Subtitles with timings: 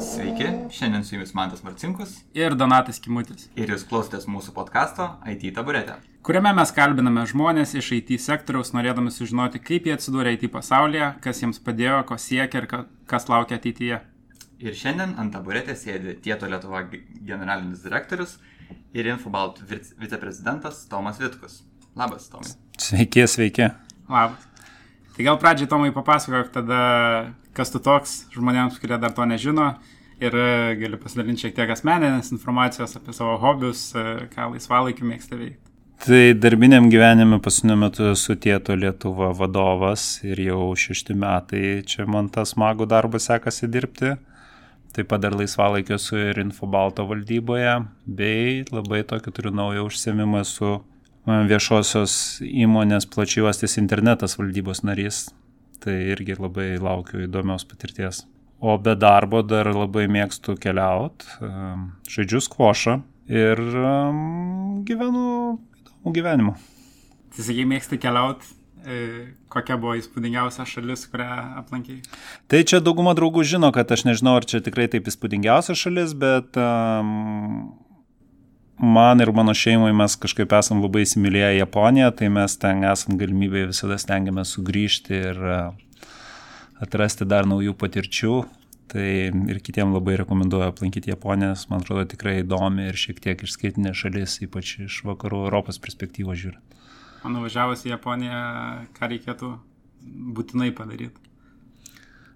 [0.00, 5.44] Sveiki, šiandien su jumis Mantas Marcinkus ir Donatas Kimutis, ir jūs klausotės mūsų podkasto IT
[5.58, 5.98] taburetė.
[6.24, 11.42] kuriame mes kalbiname žmonės iš IT sektoriaus, norėdami sužinoti, kaip jie atsidūrė IT pasaulyje, kas
[11.42, 14.00] jiems padėjo, ko siekia ir ka- kas laukia ateityje.
[14.64, 16.86] Ir šiandien ant taburetės sėdi Tieto Lietuva
[17.20, 18.38] generalinis direktorius
[18.94, 21.60] ir Infobalt vic- viceprezidentas Tomas Vitkus.
[21.94, 22.56] Labas, Tomai.
[22.78, 23.68] Sveiki, sveiki.
[24.08, 24.48] Labas.
[25.14, 26.78] Tai gal pradžiai Tomai papasakok tada,
[27.54, 29.76] kas tu toks žmonėms, kurie dar to nežino.
[30.22, 35.38] Ir e, gali pasidalinti šiek tiek asmeninės informacijos apie savo hobius, e, ką laisvalaikiu mėgsta
[35.38, 35.74] veikti.
[36.04, 42.28] Tai darbiniam gyvenime pasiniu metu esu Tieto Lietuva vadovas ir jau šešti metai čia man
[42.28, 44.16] tas smagų darbą sekasi dirbti.
[44.94, 50.76] Taip pat dar laisvalaikio esu ir Infobalto valdyboje, bei labai tokį turiu naują užsiemimą su
[51.26, 55.26] viešosios įmonės plačiuostis internetas valdybos narys.
[55.84, 58.22] Tai irgi labai laukiu įdomios patirties.
[58.64, 61.28] O be darbo dar labai mėgstu keliauti,
[62.08, 62.94] žaidžiu skvošą
[63.28, 65.24] ir um, gyvenu
[65.82, 66.54] įdomų gyvenimą.
[67.34, 68.46] Tai sakai, mėgsti keliauti,
[69.52, 71.28] kokia buvo įspūdingiausia šalis, kurią
[71.60, 72.02] aplankiai?
[72.48, 76.56] Tai čia dauguma draugų žino, kad aš nežinau, ar čia tikrai taip įspūdingiausia šalis, bet
[76.60, 77.74] um,
[78.84, 83.70] man ir mano šeimai mes kažkaip esam labai įsimylėję Japoniją, tai mes ten esam galimybėje
[83.72, 86.04] visada stengiamės sugrįžti ir uh,
[86.84, 88.36] atrasti dar naujų patirčių.
[88.94, 89.04] Tai
[89.50, 93.94] ir kitiems labai rekomenduoju aplankyti Japoniją, nes man atrodo tikrai įdomi ir šiek tiek išskirtinė
[93.96, 96.76] šalis, ypač iš vakarų Europos perspektyvos žiūrint.
[97.24, 98.42] O nuvažiavus į Japoniją,
[98.94, 99.50] ką reikėtų
[100.36, 101.16] būtinai padaryti?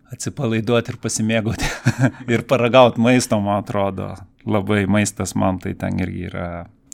[0.09, 1.69] Atsipalaiduoti ir pasimėgauti.
[2.33, 4.15] ir paragauti maisto, man atrodo.
[4.49, 6.49] Labai maistas man tai ten irgi yra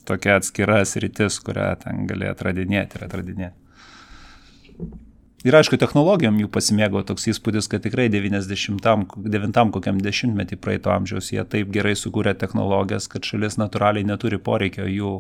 [0.05, 3.65] tokia atskira sritis, kurią ten gali atradinėti ir atradinėti.
[5.45, 11.45] Ir aišku, technologijom jų pasimėgo toks įspūdis, kad tikrai 99 kokiam dešimtmetį praeito amžiaus jie
[11.45, 15.13] taip gerai sukūrė technologijas, kad šalis natūraliai neturi poreikio jų,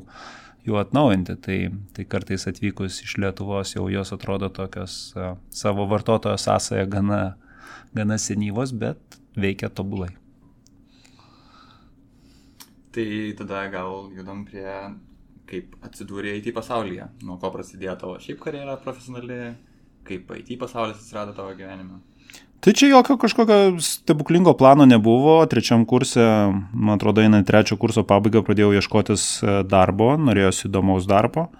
[0.64, 1.36] jų atnaujinti.
[1.44, 1.58] Tai,
[1.92, 5.12] tai kartais atvykus iš Lietuvos jau jos atrodo tokios
[5.52, 7.22] savo vartotojo sąsąją gana,
[7.92, 10.14] gana senyvos, bet veikia tobulai.
[12.94, 13.06] Tai
[13.38, 14.70] tada gal judam prie
[15.50, 19.54] kaip atsidūrė IT pasaulyje, nuo ko prasidėjo tavo šiaip karjera profesionali,
[20.08, 22.00] kaip IT pasaulis atsirado tavo gyvenime.
[22.64, 25.34] Tai čia jokio kažkokio stebuklingo plano nebuvo.
[25.52, 26.24] Trečiam kursė,
[26.72, 31.50] man atrodo, einant trečio kurso pabaigą pradėjau ieškotis e, darbo, norėjosi įdomaus darbo.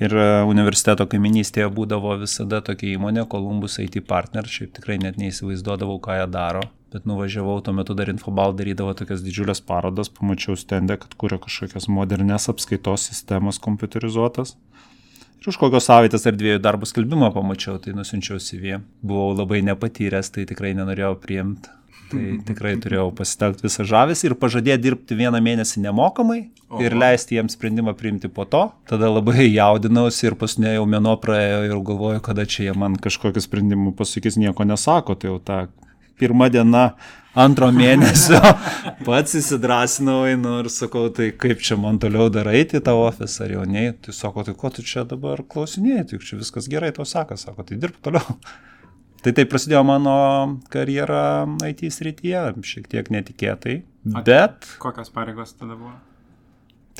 [0.00, 5.98] Ir e, universiteto kaiminystėje būdavo visada tokia įmonė, Columbus IT Partner, šiaip tikrai net neįsivaizduodavau,
[6.00, 6.64] ką jie daro.
[6.90, 11.86] Bet nuvažiavau, tuo metu dar Infobal darydavo tokias didžiulės parodas, pamačiau stendę, kad kuria kažkokias
[11.86, 14.56] modernes apskaitos sistemas kompiuterizuotas.
[15.40, 18.80] Ir už kokios savaitės ar dviejų darbų skelbimą pamačiau, tai nusinčiau CV.
[19.06, 21.70] Buvau labai nepatyręs, tai tikrai nenorėjau priimti.
[22.10, 26.82] Tai tikrai turėjau pasitelkti visą žavesį ir pažadėti dirbti vieną mėnesį nemokamai Oho.
[26.82, 28.66] ir leisti jiems sprendimą priimti po to.
[28.90, 33.94] Tada labai jaudinausi ir pasinėjau mėno praėjo ir galvoju, kada čia jie man kažkokiu sprendimu
[33.96, 35.16] pasakys, nieko nesako.
[35.16, 35.60] Tai jau ta
[36.20, 36.90] pirma diena
[37.38, 38.40] antro mėnesio
[39.06, 43.54] pats įsidrasinau einu ir sakau, tai kaip čia man toliau darai į tą ofisą ar
[43.54, 43.86] jau ne.
[44.04, 47.66] Tai sako, tai ko tu čia dabar klausinėjai, tai čia viskas gerai tau sako, sako,
[47.68, 48.36] tai dirbk toliau.
[49.20, 50.12] Tai taip prasidėjo mano
[50.72, 53.74] karjera IT srityje, šiek tiek netikėtai,
[54.24, 54.64] bet...
[54.80, 55.92] Kokios pareigos tada buvo?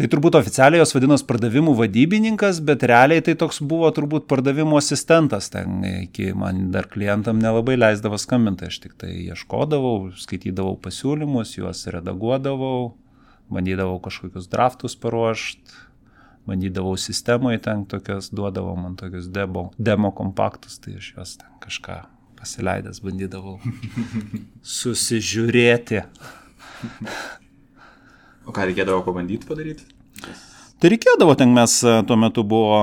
[0.00, 5.50] Tai turbūt oficialiai jos vadinosi pardavimų vadybininkas, bet realiai tai toks buvo turbūt pardavimų asistentas.
[5.52, 11.84] Ten iki man dar klientam nelabai leisdavo skambinti, aš tik tai ieškodavau, skaitydavau pasiūlymus, juos
[11.92, 12.94] redaguodavau,
[13.52, 15.76] bandydavau kažkokius draftus paruošti,
[16.48, 21.98] bandydavau sistemoje ten tokias, duodavo man tokius demo, demo kompaktus, tai aš juos ten kažką
[22.40, 23.58] pasileidęs bandydavau
[24.78, 26.06] susižiūrėti.
[28.46, 29.88] O ką reikėdavo pabandyti padaryti?
[30.80, 32.78] Tai reikėdavo, ten mes e, tuo metu buvo,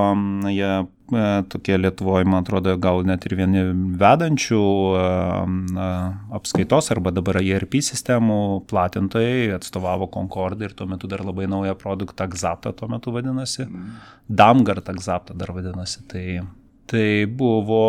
[0.46, 3.64] jie e, tokie Lietuvoje, man atrodo, gal net ir vieni
[3.98, 4.60] vedančių
[4.94, 5.88] e,
[6.38, 8.36] apskaitos arba dabar ERP sistemų
[8.70, 13.66] platintojai atstovavo Concord ir tuo metu dar labai naują produktą Xapta tuo metu vadinasi.
[14.30, 16.04] Damgard Xapta dar vadinasi.
[16.06, 16.26] Tai,
[16.86, 17.82] tai buvo,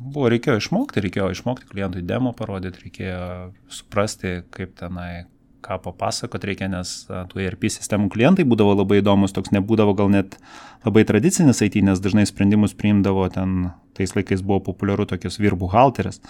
[0.00, 3.28] buvo, reikėjo išmokti, reikėjo išmokti klientui demo parodyti, reikėjo
[3.68, 5.26] suprasti, kaip tenai
[5.64, 10.38] ką papasakot reikia, nes tų ERP sistemų klientai būdavo labai įdomus, toks nebūdavo gal net
[10.86, 16.22] labai tradicinis IT, nes dažnai sprendimus priimdavo ten, tais laikais buvo populiaru tokios vyr buhalterės.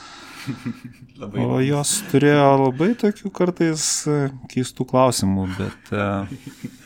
[1.20, 3.86] o jos turėjo labai tokių kartais
[4.52, 5.94] keistų klausimų, bet...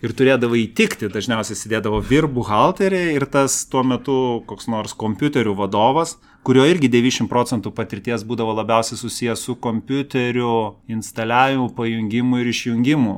[0.00, 4.14] Ir turėdavo įtikti, dažniausiai sėdėdavo vyr buhalteriai ir tas tuo metu
[4.48, 6.14] koks nors kompiuterių vadovas
[6.46, 13.16] kurio irgi 90 procentų patirties būdavo labiausiai susijęs su kompiuteriu, instaliavimu, pajungimu ir išjungimu.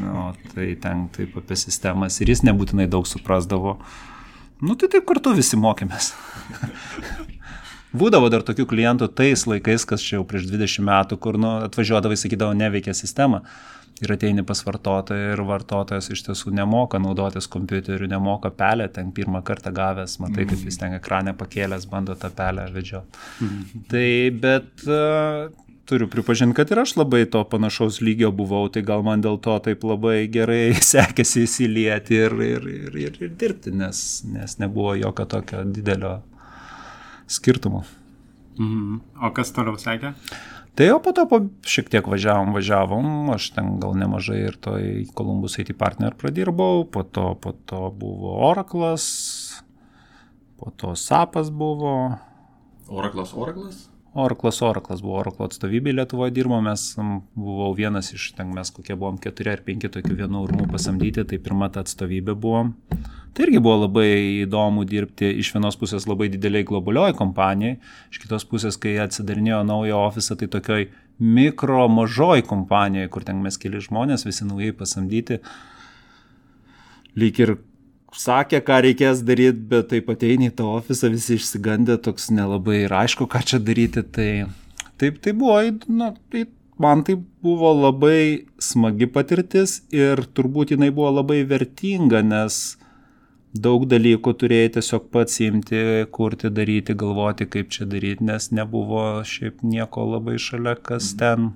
[0.00, 3.78] Nu, tai ten taip apie sistemas ir jis nebūtinai daug suprasdavo.
[4.62, 6.12] Nu tai taip kartu visi mokėmės.
[7.96, 12.18] Būdavo dar tokių klientų tais laikais, kas čia jau prieš 20 metų, kur nu, atvažiuodavai,
[12.20, 13.44] sakydavo, neveikia sistema
[14.02, 19.42] ir ateini pas vartotoją ir vartotojas iš tiesų nemoka naudotis kompiuteriu, nemoka pelę, ten pirmą
[19.46, 23.22] kartą gavęs, matai, kaip jis ten ekranę pakėlęs, bando tą pelę vedžioti.
[23.46, 23.86] Mhm.
[23.92, 24.08] Tai
[24.42, 29.22] bet uh, turiu pripažinti, kad ir aš labai to panašaus lygio buvau, tai gal man
[29.24, 34.58] dėl to taip labai gerai sekėsi įsilieti ir, ir, ir, ir, ir dirbti, nes, nes
[34.62, 36.18] nebuvo jokio tokio didelio
[37.26, 37.86] skirtumo.
[38.58, 39.00] Mhm.
[39.24, 40.12] O kas toliau sekė?
[40.76, 44.74] Tai o po to po šiek tiek važiavom, važiavom, aš ten gal nemažai ir to
[44.76, 49.06] į Columbus IT partner pradirbau, po to, po to buvo Oraclas,
[50.60, 52.18] po to SAPas buvo.
[52.92, 53.86] Oraclas, Oraclas?
[54.16, 56.82] Oraclas, Oraclas buvo Oraclo atstovybė Lietuvoje dirbo, mes
[57.36, 61.38] buvau vienas iš ten, mes kokie buvom keturi ar penki tokių vienų urmų pasamdyti, tai
[61.42, 62.72] pirma ta atstovybė buvom.
[63.36, 64.08] Tai irgi buvo labai
[64.46, 67.76] įdomu dirbti iš vienos pusės labai dideliai globalioj kompanijai,
[68.08, 70.88] iš kitos pusės, kai atsidarinėjo naują ofisą, tai tokioj
[71.20, 75.42] mikro mažoj kompanijoje, kur ten mes keli žmonės, visi naujai pasamdyti.
[77.20, 77.58] Lyg ir
[78.14, 82.94] sakė, ką reikės daryti, bet taip ateini į tą ofisą, visi išsigandę, toks nelabai ir
[82.94, 84.04] aišku, ką čia daryti.
[84.04, 84.30] Tai
[85.00, 85.58] taip tai buvo,
[85.88, 86.46] na, tai
[86.78, 92.76] man tai buvo labai smagi patirtis ir turbūt jinai buvo labai vertinga, nes
[93.56, 95.82] daug dalykų turėjai tiesiog pats imti,
[96.12, 101.20] kurti, daryti, galvoti, kaip čia daryti, nes nebuvo šiaip nieko labai šalia, kas mhm.
[101.22, 101.54] ten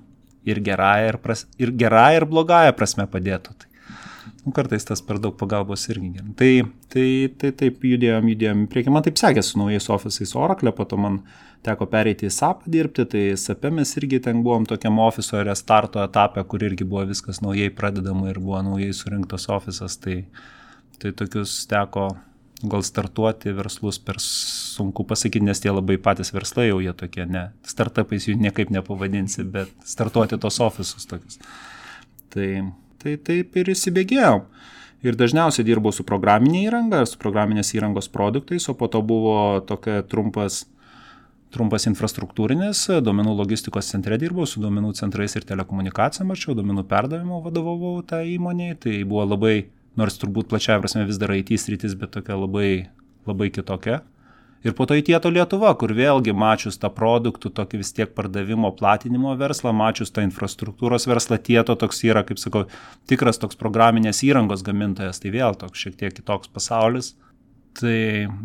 [0.49, 3.53] ir gerąją, ir, pras, ir, gerąją, ir blogąją prasme padėtų.
[3.53, 3.70] Tai,
[4.45, 6.11] nu, kartais tas per daug pagalbos irgi.
[6.37, 6.51] Tai,
[6.93, 7.07] tai,
[7.41, 8.93] tai taip judėjom, judėjom į priekį.
[8.93, 11.21] Man taip sekėsi su naujais ofisais Oracle, po to man
[11.65, 16.43] teko pereiti į SAP dirbti, tai SAP mes irgi ten buvom tokiam ofiso restarto etape,
[16.49, 19.99] kur irgi buvo viskas naujai pradedama ir buvo naujai surinktas ofisas.
[20.01, 20.23] Tai,
[21.01, 22.09] tai tokius teko
[22.69, 27.47] gal startuoti verslus per sunku pasakyti, nes tie labai patys verslai jau jie tokie, ne,
[27.65, 31.39] startupais jų niekaip nepavadinsi, bet startuoti tos ofisus tokius.
[32.31, 32.47] Tai,
[33.01, 34.35] tai taip ir įsibėgėjau.
[35.01, 40.03] Ir dažniausiai dirbau su programinė įranga, su programinės įrangos produktais, o po to buvo tokia
[40.05, 40.61] trumpas,
[41.53, 47.97] trumpas infrastruktūrinis, duomenų logistikos centre dirbau, su duomenų centrais ir telekomunikacijom, mačiau, duomenų perdavimo vadovavau
[48.05, 49.55] tą įmonį, tai buvo labai
[49.97, 52.71] nors turbūt plačiaja prasme vis dar IT sritis, bet tokia labai,
[53.25, 54.03] labai kitokia.
[54.61, 59.33] Ir po to įtieto Lietuva, kur vėlgi mačius tą produktų, tokį vis tiek pardavimo, platinimo
[59.39, 62.67] verslą, mačius tą infrastruktūros verslą, tieto toks yra, kaip sakau,
[63.09, 67.15] tikras toks programinės įrangos gamintojas, tai vėl toks šiek tiek kitoks pasaulis.
[67.79, 67.97] Tai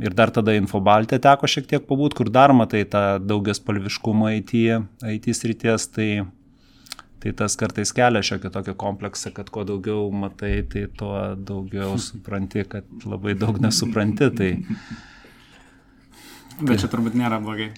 [0.06, 4.54] ir dar tada infobaltė teko šiek tiek pabūt, kur dar matai tą daugias palviškumą IT,
[5.16, 6.10] IT srities, tai
[7.26, 12.62] Tai tas kartais kelia šiokį tokį kompleksą, kad kuo daugiau matai, tai tuo daugiau supranti,
[12.68, 14.28] kad labai daug nesupranti.
[14.36, 14.50] Tai...
[16.60, 17.72] Bet čia turbūt nėra blogai.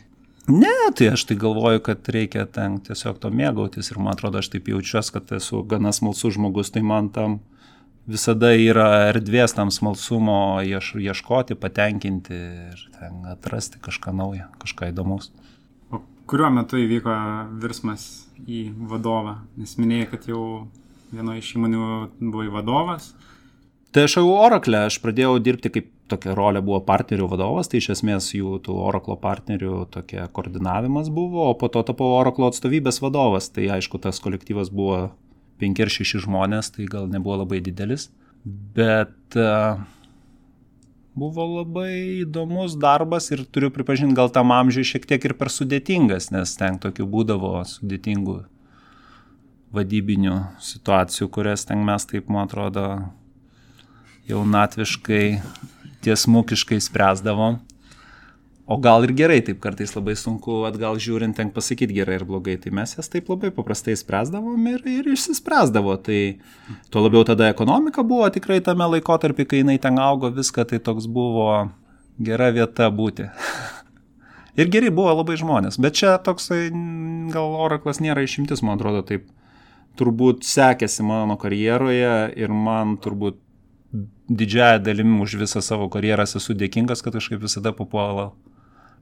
[0.49, 4.49] Ne, tai aš tai galvoju, kad reikia ten tiesiog to mėgautis ir man atrodo, aš
[4.55, 7.41] taip jaučiuosi, kad esu gana smalsus žmogus, tai man tam
[8.09, 15.29] visada yra erdvės tam smalsumo ieš, ieškoti, patenkinti ir ten atrasti kažką naujo, kažką įdomaus.
[15.93, 17.19] O kuriuo metu įvyko
[17.61, 18.09] virsmas
[18.47, 19.43] į vadovą?
[19.61, 20.43] Nes minėjai, kad jau
[21.13, 21.85] vienoje iš įmonių
[22.25, 23.13] buvai vadovas.
[23.93, 27.91] Tai aš jau Oracle, aš pradėjau dirbti kaip tokia rolė buvo partnerių vadovas, tai iš
[27.97, 33.51] esmės jų tų Oracle partnerių tokia koordinavimas buvo, o po to tapau Oracle atstovybės vadovas,
[33.55, 35.11] tai aišku, tas kolektyvas buvo
[35.63, 38.09] 5 ar 6 žmonės, tai gal nebuvo labai didelis,
[38.77, 39.81] bet uh,
[41.19, 46.31] buvo labai įdomus darbas ir turiu pripažinti, gal tam amžiui šiek tiek ir per sudėtingas,
[46.35, 48.39] nes ten tokių būdavo sudėtingų
[49.75, 52.87] vadybinių situacijų, kurias ten mes taip, man atrodo,
[54.29, 55.25] jaunatviškai,
[56.05, 57.59] tiesmukiškai spręsdavom.
[58.69, 62.59] O gal ir gerai, taip kartais labai sunku atgal žiūrint, ten pasakyti gerai ir blogai,
[62.61, 65.97] tai mes jas taip labai paprastai spręsdavom ir, ir išsispręsdavo.
[66.05, 66.21] Tai
[66.93, 71.09] tuo labiau tada ekonomika buvo tikrai tame laikotarpį, kai jinai ten augo viską, tai toks
[71.09, 71.49] buvo
[72.21, 73.31] gera vieta būti.
[74.61, 76.69] ir geri buvo labai žmonės, bet čia toksai
[77.33, 79.29] gal oraklas nėra išimtis, man atrodo, taip
[79.99, 83.41] turbūt sekėsi mano karjeroje ir man turbūt
[84.29, 88.33] didžiąją dalimi už visą savo karjerą esu dėkingas, kad kažkaip visada papuola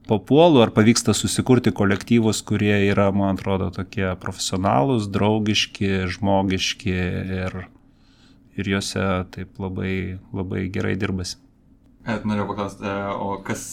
[0.07, 6.95] papuolu, ar pavyksta susikurti kolektyvus, kurie yra, man atrodo, tokie profesionalūs, draugiški, žmogiški
[7.41, 7.57] ir,
[8.55, 9.03] ir juose
[9.35, 11.41] taip labai, labai gerai dirbasi.
[12.07, 13.67] Et, norėjau paklausti, e, o kas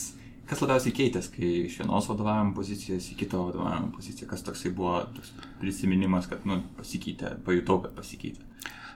[0.49, 4.99] kas labiausiai keitės, kai iš vienos vadovavimo pozicijos į kitą vadovavimo poziciją, kas toksai buvo
[5.17, 8.45] toks prisiminimas, kad, nu, pasikeitė, pajutau, kad pasikeitė.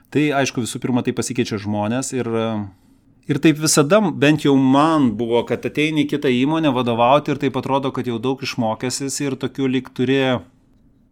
[0.09, 2.27] Tai aišku, visų pirma, tai pasikeičia žmonės ir,
[3.29, 7.59] ir taip visada, bent jau man buvo, kad ateini į kitą įmonę vadovauti ir taip
[7.61, 10.39] atrodo, kad jau daug išmokęsis ir tokių lik turi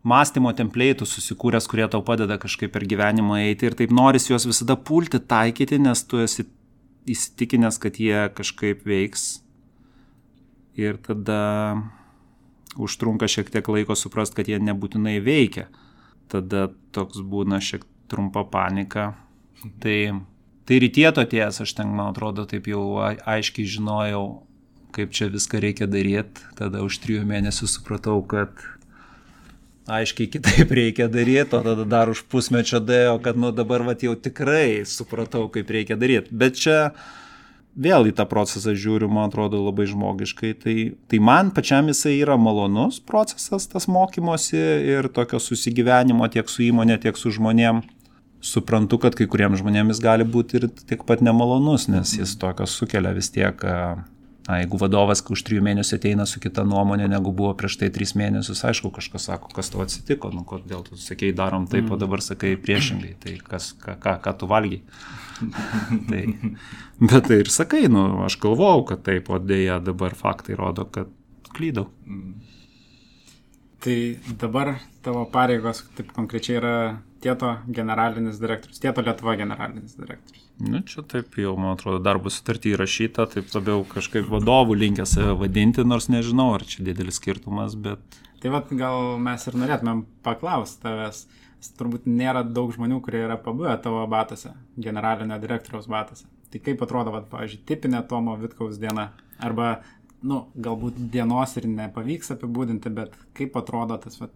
[0.07, 4.77] mąstymo templėtų susikūręs, kurie tau padeda kažkaip per gyvenimą eiti ir taip noris juos visada
[4.89, 6.47] pulti, taikyti, nes tu esi
[7.07, 9.43] įsitikinęs, kad jie kažkaip veiks.
[10.77, 11.83] Ir tada
[12.77, 15.67] užtrunka šiek tiek laiko suprast, kad jie nebūtinai veikia.
[16.33, 19.11] Tada toks būna šiek tiek trumpa panika.
[19.81, 19.99] Tai,
[20.67, 24.25] tai rytieto ties, aš ten, man atrodo, taip jau aiškiai žinojau,
[24.95, 26.45] kaip čia viską reikia daryti.
[26.57, 28.55] Tada už trijų mėnesių supratau, kad
[29.87, 34.15] aiškiai kitaip reikia daryti, o tada dar už pusmečio dėjo, kad nu dabar vat, jau
[34.19, 36.35] tikrai supratau, kaip reikia daryti.
[36.35, 36.77] Bet čia
[37.77, 40.51] vėl į tą procesą žiūriu, man atrodo, labai žmogiškai.
[40.63, 40.75] Tai,
[41.07, 44.59] tai man pačiam jisai yra malonus procesas, tas mokymosi
[44.97, 47.85] ir tokio susigyvenimo tiek su įmonė, tiek su žmonėm
[48.41, 53.13] suprantu, kad kai kuriems žmonėmis gali būti ir tiek pat nemalonus, nes jis tokio sukelia
[53.15, 53.63] vis tiek,
[54.47, 58.13] na, jeigu vadovas už trijų mėnesių ateina su kita nuomonė, negu buvo prieš tai tris
[58.19, 62.01] mėnesius, aišku, kažkas sako, kas tau atsitiko, nu, kodėl tu sakei, darom taip, o mm.
[62.05, 64.83] dabar sakai priešingai, tai kas, ką, ką, ką tu valgiai.
[66.09, 66.23] tai,
[67.01, 71.11] bet tai ir sakai, nu, aš galvojau, kad taip, o dėja dabar faktai rodo, kad
[71.57, 71.89] klydau.
[72.05, 72.37] Mm.
[73.83, 73.97] Tai
[74.41, 76.77] dabar tavo pareigos, taip konkrečiai yra
[77.23, 80.45] Tieto generalinis direktorius, Tieto Lietuva generalinis direktorius.
[80.57, 85.35] Nu, čia taip jau, man atrodo, darbo sutartį įrašyta, taip labiau kažkaip vadovų linkę save
[85.41, 88.21] vadinti, nors nežinau, ar čia didelis skirtumas, bet...
[88.41, 91.25] Tai vad gal mes ir norėtumėm paklausti tavęs,
[91.77, 96.27] turbūt nėra daug žmonių, kurie yra pabuvę tavo batose, generalinio direktoriaus batose.
[96.53, 99.09] Tai kaip atrodo, vad, pavyzdžiui, tipinė Tomo Vitkaus diena,
[99.43, 99.79] arba
[100.25, 104.33] nu, galbūt dienos ir nepavyks apibūdinti, bet kaip atrodo tas vat,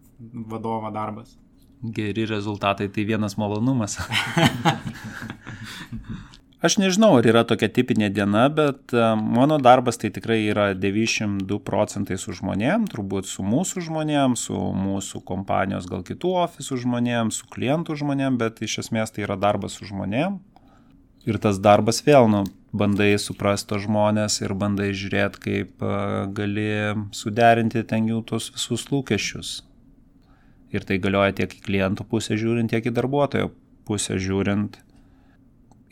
[0.52, 1.34] vadovo darbas?
[1.82, 3.98] Geri rezultatai tai vienas malonumas.
[6.62, 11.58] Aš nežinau, ar yra tokia tipinė diena, bet e, mano darbas tai tikrai yra 92
[11.66, 17.50] procentai su žmonėm, turbūt su mūsų žmonėm, su mūsų kompanijos gal kitų ofisų žmonėm, su
[17.50, 20.38] klientų žmonėm, bet iš esmės tai yra darbas su žmonėm.
[21.26, 25.98] Ir tas darbas vėl, nu, bandai suprasti tos žmonės ir bandai žiūrėti, kaip e,
[26.38, 26.70] gali
[27.10, 29.56] suderinti ten jų tos visus lūkesčius.
[30.72, 33.50] Ir tai galioja tiek į klientų pusę žiūrint, tiek į darbuotojo
[33.88, 34.78] pusę žiūrint.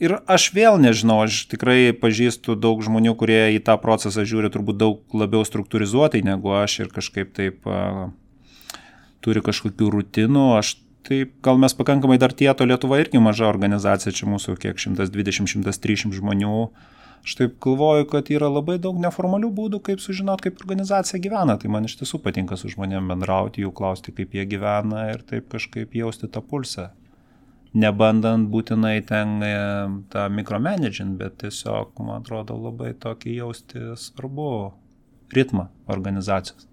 [0.01, 4.79] Ir aš vėl nežinau, aš tikrai pažįstu daug žmonių, kurie į tą procesą žiūri turbūt
[4.81, 8.09] daug labiau struktūrizuotai negu aš ir kažkaip taip a,
[9.21, 10.47] turi kažkokių rutinų.
[10.57, 16.17] Aš taip, gal mes pakankamai dar tieto Lietuva irgi maža organizacija, čia mūsų kiek 120-130
[16.17, 16.55] žmonių.
[17.21, 21.59] Aš taip galvoju, kad yra labai daug neformalių būdų, kaip sužinoti, kaip organizacija gyvena.
[21.61, 25.51] Tai man iš tiesų patinka su žmonėm bendrauti, jų klausti, kaip jie gyvena ir taip
[25.53, 26.89] kažkaip jausti tą pulsą.
[27.77, 29.53] Nebandant būtinai ten e,
[30.11, 34.49] tą mikromanaging, bet tiesiog, man atrodo, labai tokį jausti svarbu
[35.37, 36.67] ritmą organizacijos.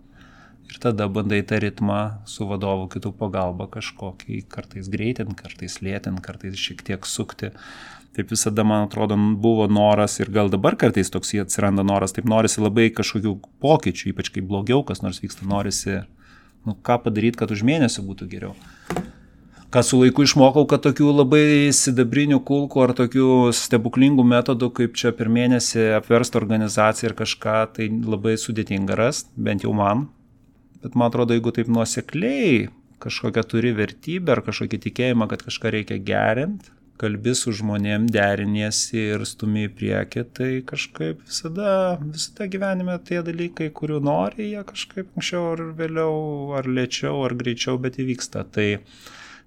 [0.67, 6.57] Ir tada bandai tą ritmą su vadovu kitų pagalba kažkokį kartais greitint, kartais lėtint, kartais
[6.59, 7.53] šiek tiek sukti
[8.17, 12.63] taip visada, man atrodo, buvo noras ir gal dabar kartais toks atsiranda noras, taip norisi
[12.63, 16.01] labai kažkokių pokyčių, ypač kai blogiau kas nors vyksta, norisi,
[16.65, 18.55] nu, ką padaryti, kad už mėnesį būtų geriau.
[19.67, 25.11] Ką su laiku išmokau, kad tokių labai sidabrinių kulkų ar tokių stebuklingų metodų, kaip čia
[25.11, 30.07] per mėnesį apversti organizaciją ir kažką, tai labai sudėtinga rasti, bent jau man.
[30.81, 32.69] Bet man atrodo, jeigu taip nuosekliai
[33.03, 39.23] kažkokią turi vertybę ar kažkokį tikėjimą, kad kažką reikia gerinti, kalbi su žmonėm, deriniesi ir
[39.29, 41.69] stumi į priekį, tai kažkaip visada,
[42.01, 46.17] visada gyvenime tie dalykai, kurių nori, jie kažkaip anksčiau ar vėliau,
[46.57, 48.43] ar lėčiau, ar greičiau, bet įvyksta.
[48.53, 48.67] Tai,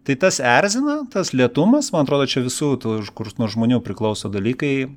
[0.07, 2.75] tai tas erzina, tas lietumas, man atrodo, čia visų,
[3.17, 4.91] kur nuo žmonių priklauso dalykai,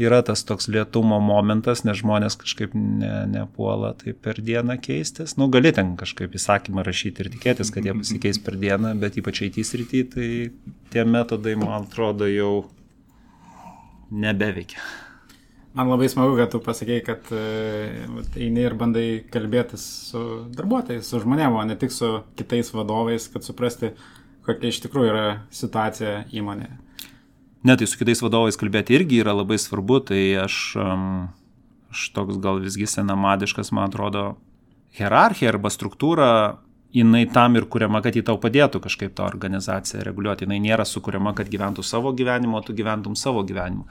[0.00, 5.36] yra tas toks lietumo momentas, nes žmonės kažkaip ne, nepuola tai per dieną keistis.
[5.40, 9.44] Nu, gali ten kažkaip įsakymą rašyti ir tikėtis, kad jie pasikeis per dieną, bet ypač
[9.46, 10.28] eitys rytį, tai
[10.94, 12.52] tie metodai, man atrodo, jau
[14.12, 14.80] nebeveikia.
[15.72, 21.20] Man labai smagu, kad tu pasakėjai, kad uh, eini ir bandai kalbėtis su darbuotojais, su
[21.22, 23.94] žmonėmis, o ne tik su kitais vadovais, kad suprasti,
[24.44, 26.81] kokia iš tikrųjų yra situacija įmonėje.
[27.62, 30.56] Ne, tai su kitais vadovais kalbėti irgi yra labai svarbu, tai aš,
[31.94, 34.32] aš toks gal visgi senamadiškas, man atrodo,
[34.98, 36.32] hierarchija arba struktūra
[36.92, 40.44] jinai tam ir kuriama, kad jį tau padėtų kažkaip tą organizaciją reguliuoti.
[40.44, 43.86] Jinai nėra sukuriama, kad gyventų savo gyvenimo, tu gyventum savo gyvenimu.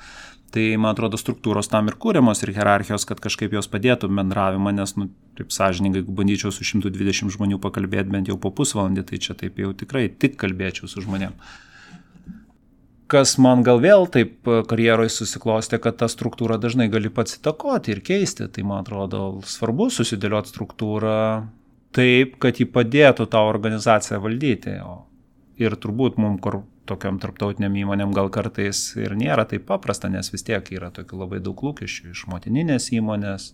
[0.51, 4.97] Tai, man atrodo, struktūros tam ir kūriamos ir hierarchijos, kad kažkaip jos padėtų bendravimą, nes,
[4.99, 5.07] nu,
[5.39, 9.63] taip sąžininkai, jeigu bandyčiau su 120 žmonių pakalbėti bent jau po pusvalandį, tai čia taip
[9.63, 11.70] jau tikrai tik kalbėčiau su žmonėmis
[13.11, 18.03] kas man gal vėl taip karjeroje susiklostė, kad tą struktūrą dažnai gali pats įtakoti ir
[18.07, 18.47] keisti.
[18.47, 21.17] Tai man atrodo svarbu susidėlioti struktūrą
[21.95, 24.77] taip, kad ji padėtų tą organizaciją valdyti.
[25.61, 30.45] Ir turbūt mums, kur tokiam tarptautiniam įmonėm gal kartais ir nėra taip paprasta, nes vis
[30.47, 33.51] tiek yra tokių labai daug lūkesčių iš motininės įmonės,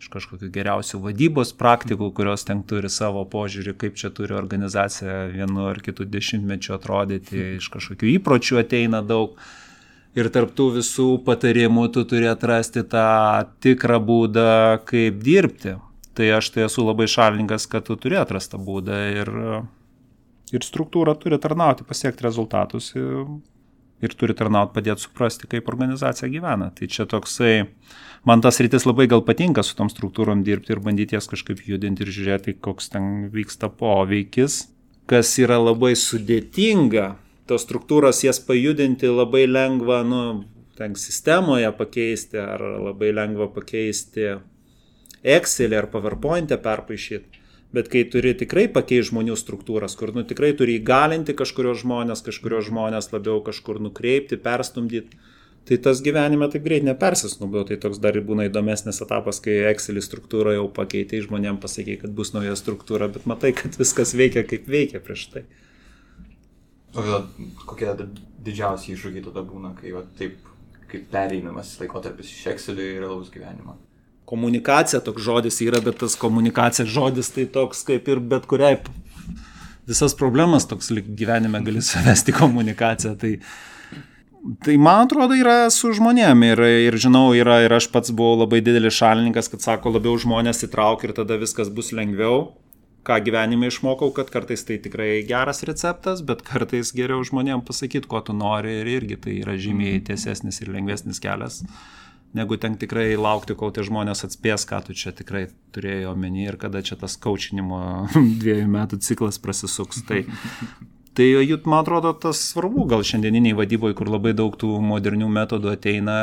[0.00, 5.66] iš kažkokių geriausių vadybos praktikų, kurios ten turi savo požiūrį, kaip čia turi organizacija vienu
[5.68, 9.36] ar kitu dešimtmečiu atrodyti, iš kažkokių įpročių ateina daug.
[10.18, 15.76] Ir tarptų visų patarimų tu turi atrasti tą tikrą būdą, kaip dirbti.
[16.18, 19.30] Tai aš tai esu labai šalininkas, kad tu turi atrastą būdą ir,
[20.50, 23.04] ir struktūra turi tarnauti, pasiekti rezultatus ir,
[24.04, 26.70] ir turi tarnauti padėti suprasti, kaip organizacija gyvena.
[26.76, 27.54] Tai čia toksai
[28.28, 32.06] man tas rytis labai gal patinka su tom struktūrom dirbti ir bandyti jas kažkaip judinti
[32.06, 34.62] ir žiūrėti, koks ten vyksta poveikis,
[35.10, 37.14] kas yra labai sudėtinga.
[37.50, 40.22] Tos struktūros jas pajudinti labai lengva, nu,
[40.78, 44.36] ten sistemoje pakeisti ar labai lengva pakeisti
[45.20, 47.39] Excel ar PowerPoint e perpašyti.
[47.74, 52.66] Bet kai turi tikrai pakeisti žmonių struktūras, kur nu, tikrai turi įgalinti kažkurios žmonės, kažkurios
[52.66, 55.20] žmonės labiau kažkur nukreipti, perstumdyti,
[55.68, 60.54] Tai tas gyvenime taip greit nepersisnubėjo, tai toks dar būna įdomesnis etapas, kai Excel struktūrą
[60.56, 65.02] jau pakeitė, žmonėm pasakė, kad bus nauja struktūra, bet matai, kad viskas veikia kaip veikia
[65.04, 65.44] prieš tai.
[66.96, 67.20] Tada
[67.68, 67.92] kokie
[68.42, 70.40] didžiausi iššūkiai tada būna, kai va, taip
[70.90, 73.76] kaip pereinamas laikotarpis iš Excel į realaus gyvenimą?
[74.30, 78.78] Komunikacija toks žodis yra, bet tas komunikacija žodis tai toks kaip ir bet kuriai
[79.90, 83.16] visas problemas toks gyvenime gali savesti komunikaciją.
[83.18, 83.34] Tai
[84.64, 88.62] Tai man atrodo yra su žmonėm ir, ir žinau, yra ir aš pats buvau labai
[88.64, 92.54] didelis šalininkas, kad sako, labiau žmonės įtrauk ir tada viskas bus lengviau.
[93.04, 98.22] Ką gyvenime išmokau, kad kartais tai tikrai geras receptas, bet kartais geriau žmonėm pasakyti, ko
[98.24, 100.06] tu nori ir irgi tai yra žymiai mhm.
[100.08, 101.60] tiesesnis ir lengvesnis kelias,
[102.36, 106.58] negu ten tikrai laukti, kol tie žmonės atspės, ką tu čia tikrai turėjai omeny ir
[106.60, 107.82] kada čia tas kaučinimo
[108.42, 110.04] dviejų metų ciklas prasisuks.
[110.08, 110.24] Tai
[111.10, 115.72] Tai jūt, man atrodo, tas svarbu, gal šiandieniniai vadyboje, kur labai daug tų modernių metodų
[115.74, 116.14] ateina,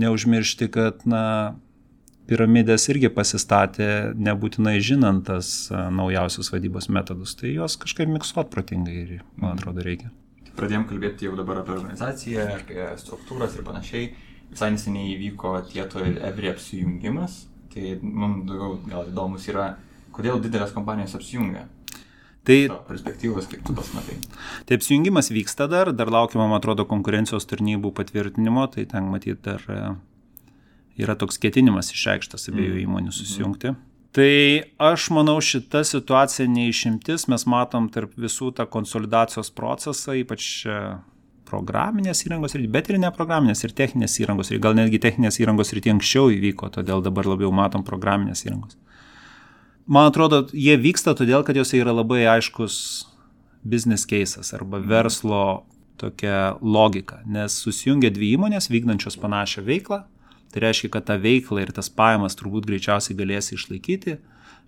[0.00, 1.20] neužmiršti, kad, na,
[2.28, 9.16] piramidės irgi pasistatė nebūtinai žinant tas naujausius vadybos metodus, tai juos kažkaip miksuot protingai ir,
[9.36, 9.58] man mhm.
[9.58, 10.12] atrodo, reikia.
[10.54, 14.12] Pradėjom kalbėti jau dabar apie organizaciją, apie struktūras ir panašiai.
[14.54, 17.44] Visai neseniai įvyko Tieto ir Evri apsijungimas.
[17.74, 19.72] Tai mums daugiau gal įdomus yra,
[20.14, 21.66] kodėl didelės kompanijos apsijungia.
[22.44, 24.18] Tai perspektyvos, kaip tu tas matai.
[24.68, 29.64] Taip, sujungimas vyksta dar, dar laukiama, man atrodo, konkurencijos tarnybų patvirtinimo, tai ten matyti dar
[29.72, 29.78] e,
[31.00, 32.82] yra toks ketinimas išreikštas abiejų mm.
[32.84, 33.72] įmonių susijungti.
[33.72, 33.80] Mm.
[34.14, 34.34] Tai
[34.92, 40.76] aš manau, šita situacija neišimtis, mes matom tarp visų tą konsolidacijos procesą, ypač e,
[41.48, 46.32] programinės įrangos, bet ir neprograminės, ir techninės įrangos, ir gal netgi techninės įrangos rytį anksčiau
[46.34, 48.78] įvyko, todėl dabar labiau matom programinės įrangos.
[49.86, 52.76] Man atrodo, jie vyksta todėl, kad juose yra labai aiškus
[53.64, 55.64] business cases arba verslo
[56.00, 60.02] tokia logika, nes susijungia dvi įmonės vykdančios panašią veiklą,
[60.52, 64.18] tai reiškia, kad tą veiklą ir tas pajamas turbūt greičiausiai galės išlaikyti,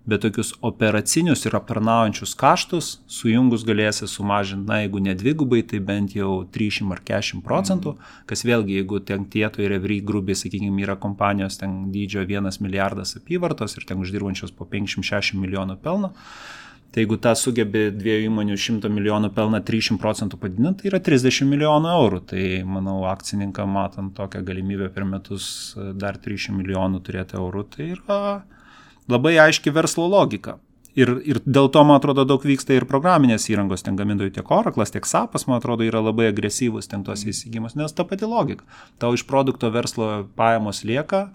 [0.07, 6.15] bet tokius operacinius ir aptarnaujančius kaštus sujungus galėsi sumažinti, na, jeigu ne dvigubai, tai bent
[6.15, 8.13] jau 300 ar 40 procentų, mm.
[8.29, 13.17] kas vėlgi, jeigu ten tieto ir evry grubiai, sakykime, yra kompanijos ten dydžio 1 milijardas
[13.19, 16.13] apyvartos ir ten uždirbančios po 560 milijonų pelno,
[16.87, 21.45] Tai jeigu tą sugebė dviejų įmonių 100 milijonų pelną 300 procentų padidinti, tai yra 30
[21.45, 22.21] milijonų eurų.
[22.31, 28.21] Tai manau, akcininkam matant tokią galimybę per metus dar 300 milijonų turėti eurų, tai yra
[29.11, 30.57] labai aiški verslo logika.
[30.97, 34.89] Ir, ir dėl to, man atrodo, daug vyksta ir programinės įrangos, ten gamintojų tiek Oraclas,
[34.89, 38.65] tiek SAPas, man atrodo, yra labai agresyvus ten tos įsigimus, nes ta pati logika.
[38.97, 41.27] Tau iš produkto verslo pajamos lieka,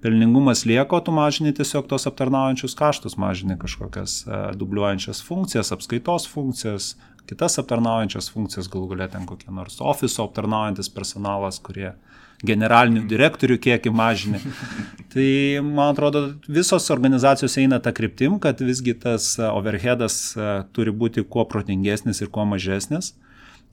[0.00, 6.94] pelningumas lieka, tu mažini tiesiog tos aptarnaujančius kaštus, mažini kažkokias uh, dubliuojančias funkcijas, apskaitos funkcijas,
[7.28, 13.58] kitas aptarnaujančias funkcijas, galų galia ten kokie nors ofiso aptarnaujantis personalas, kurie uh, generalinių direktorių
[13.60, 14.40] kiekį mažini.
[15.12, 15.30] Tai,
[15.66, 21.24] man atrodo, visos organizacijos eina tą kryptim, kad visgi tas e, overheadas e, turi būti
[21.26, 23.12] kuo protingesnis ir kuo mažesnis.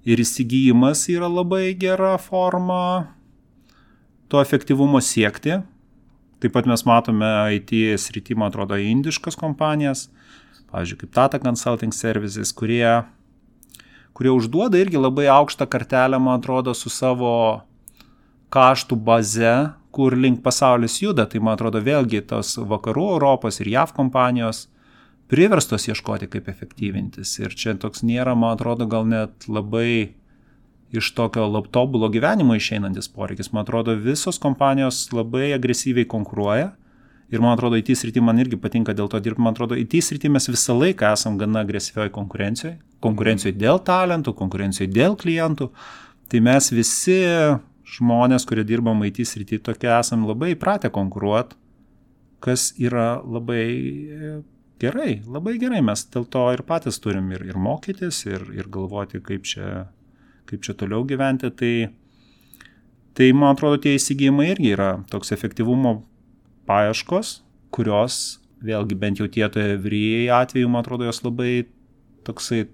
[0.08, 3.14] Ir įsigijimas yra labai gera forma
[4.32, 5.62] to efektyvumo siekti.
[6.42, 7.28] Taip pat mes matome
[7.58, 10.08] IT srity, man atrodo, indiškas kompanijas,
[10.70, 12.86] pavyzdžiui, kaip Tata Consulting Services, kurie,
[14.18, 17.32] kurie užduoda irgi labai aukštą kartelę, man atrodo, su savo
[18.54, 19.56] kaštų baze,
[19.92, 21.26] kur link pasaulis juda.
[21.30, 24.68] Tai man atrodo vėlgi tos vakarų Europos ir JAV kompanijos
[25.32, 27.34] priverstos ieškoti, kaip efektyvintis.
[27.42, 30.16] Ir čia toks nėra, man atrodo, gal net labai
[30.96, 33.52] iš tokio tobulo gyvenimo išeinantis poreikis.
[33.52, 36.72] Man atrodo, visos kompanijos labai agresyviai konkuruoja.
[37.28, 39.44] Ir man atrodo, IT srity man irgi patinka dėl to dirbti.
[39.44, 42.78] Man atrodo, IT srity mes visą laiką esam gana agresyvioje konkurencijoje.
[43.04, 45.68] Konkurencijoje dėl talentų, konkurencijoje dėl klientų.
[46.32, 47.18] Tai mes visi
[47.88, 51.56] žmonės, kurie dirbam IT srity, tokie esam labai įpratę konkuruoti,
[52.44, 53.64] kas yra labai
[54.82, 55.82] gerai, labai gerai.
[55.86, 59.88] Mes dėl to ir patys turim ir, ir mokytis, ir, ir galvoti, kaip čia
[60.48, 61.74] kaip čia toliau gyventi, tai,
[63.18, 66.00] tai man atrodo, tie įsigijimai irgi yra toks efektyvumo
[66.70, 67.42] paieškos,
[67.76, 71.68] kurios, vėlgi bent jau tietoje vyryjai atveju, man atrodo, jos labai
[72.28, 72.66] toksai,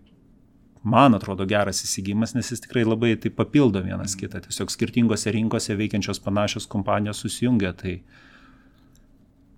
[0.83, 4.43] man atrodo, geras įsigijimas, nes jis tikrai labai tai papildo vienas kitą.
[4.43, 8.01] Tiesiog skirtingose rinkose veikiančios panašios kompanijos susijungia, tai,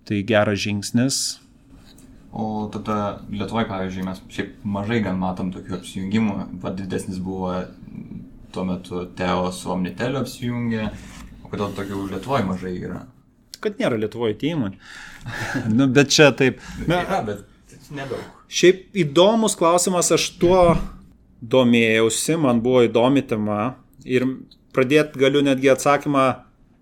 [0.06, 1.24] tai geras žingsnis,
[2.36, 6.34] O tada Lietuvoje, pavyzdžiui, mes šiaip mažai gan matom tokių apsijungimų.
[6.60, 7.54] Pat didesnis buvo
[8.52, 10.90] tuo metu Teo su Omniteliu apsijungė.
[11.46, 13.06] O kodėl tokių Lietuvoje mažai yra?
[13.64, 14.74] Kad nėra Lietuvoje teimų.
[15.78, 16.60] nu, bet čia taip.
[16.84, 18.28] Na, yra, bet nedaug.
[18.52, 20.60] Šiaip įdomus klausimas, aš tuo
[21.52, 23.76] domėjausi, man buvo įdomi tema.
[24.06, 24.26] Ir
[24.76, 26.26] pradėti galiu netgi atsakymą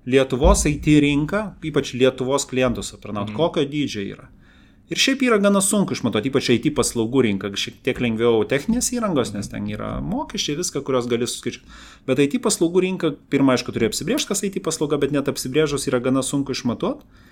[0.09, 3.31] Lietuvos IT rinką, ypač Lietuvos klientus aptarnauti.
[3.31, 3.39] Mm.
[3.39, 4.27] Kokio dydžio yra?
[4.91, 9.31] Ir šiaip yra gana sunku išmatuoti, ypač IT paslaugų rinką, šiek tiek lengviau techninės įrangos,
[9.31, 11.77] nes ten yra mokesčiai, viską, kurios gali suskaičiuoti.
[12.09, 16.03] Bet IT paslaugų rinka, pirmą, aišku, turi apsibriežti, kas IT paslauga, bet net apsibrėžus yra
[16.03, 17.22] gana sunku išmatuoti,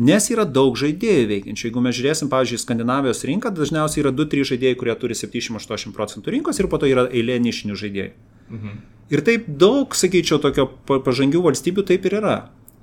[0.00, 1.66] nes yra daug žaidėjų veikiančių.
[1.68, 6.60] Jeigu mes žiūrėsim, pavyzdžiui, Skandinavijos rinką, dažniausiai yra 2-3 žaidėjai, kurie turi 70-80 procentų rinkos
[6.62, 8.14] ir po to yra eilė nišinių žaidėjų.
[8.50, 8.80] Mhm.
[9.10, 12.36] Ir taip daug, sakyčiau, tokio pažangių valstybių taip ir yra.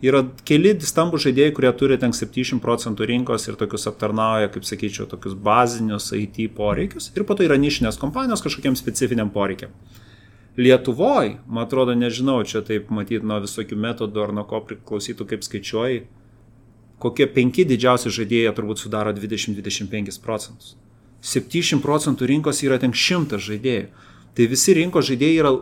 [0.03, 5.07] Yra keli stambų žaidėjai, kurie turi ten 70 procentų rinkos ir tokius aptarnauja, kaip sakyčiau,
[5.09, 7.09] tokius bazinius IT poreikius.
[7.15, 9.73] Ir po to yra nišinės kompanijos kažkokiam specifiniam poreikiam.
[10.57, 15.45] Lietuvoje, man atrodo, nežinau, čia taip matyti nuo visokių metodų ar nuo ko priklausytų, kaip
[15.45, 16.03] skaičiuoji,
[17.03, 20.75] kokie penki didžiausi žaidėjai turbūt sudaro 20-25 procentus.
[21.21, 23.87] 70 procentų rinkos yra ten 100 žaidėjų.
[24.37, 25.53] Tai visi rinkos žaidėjai yra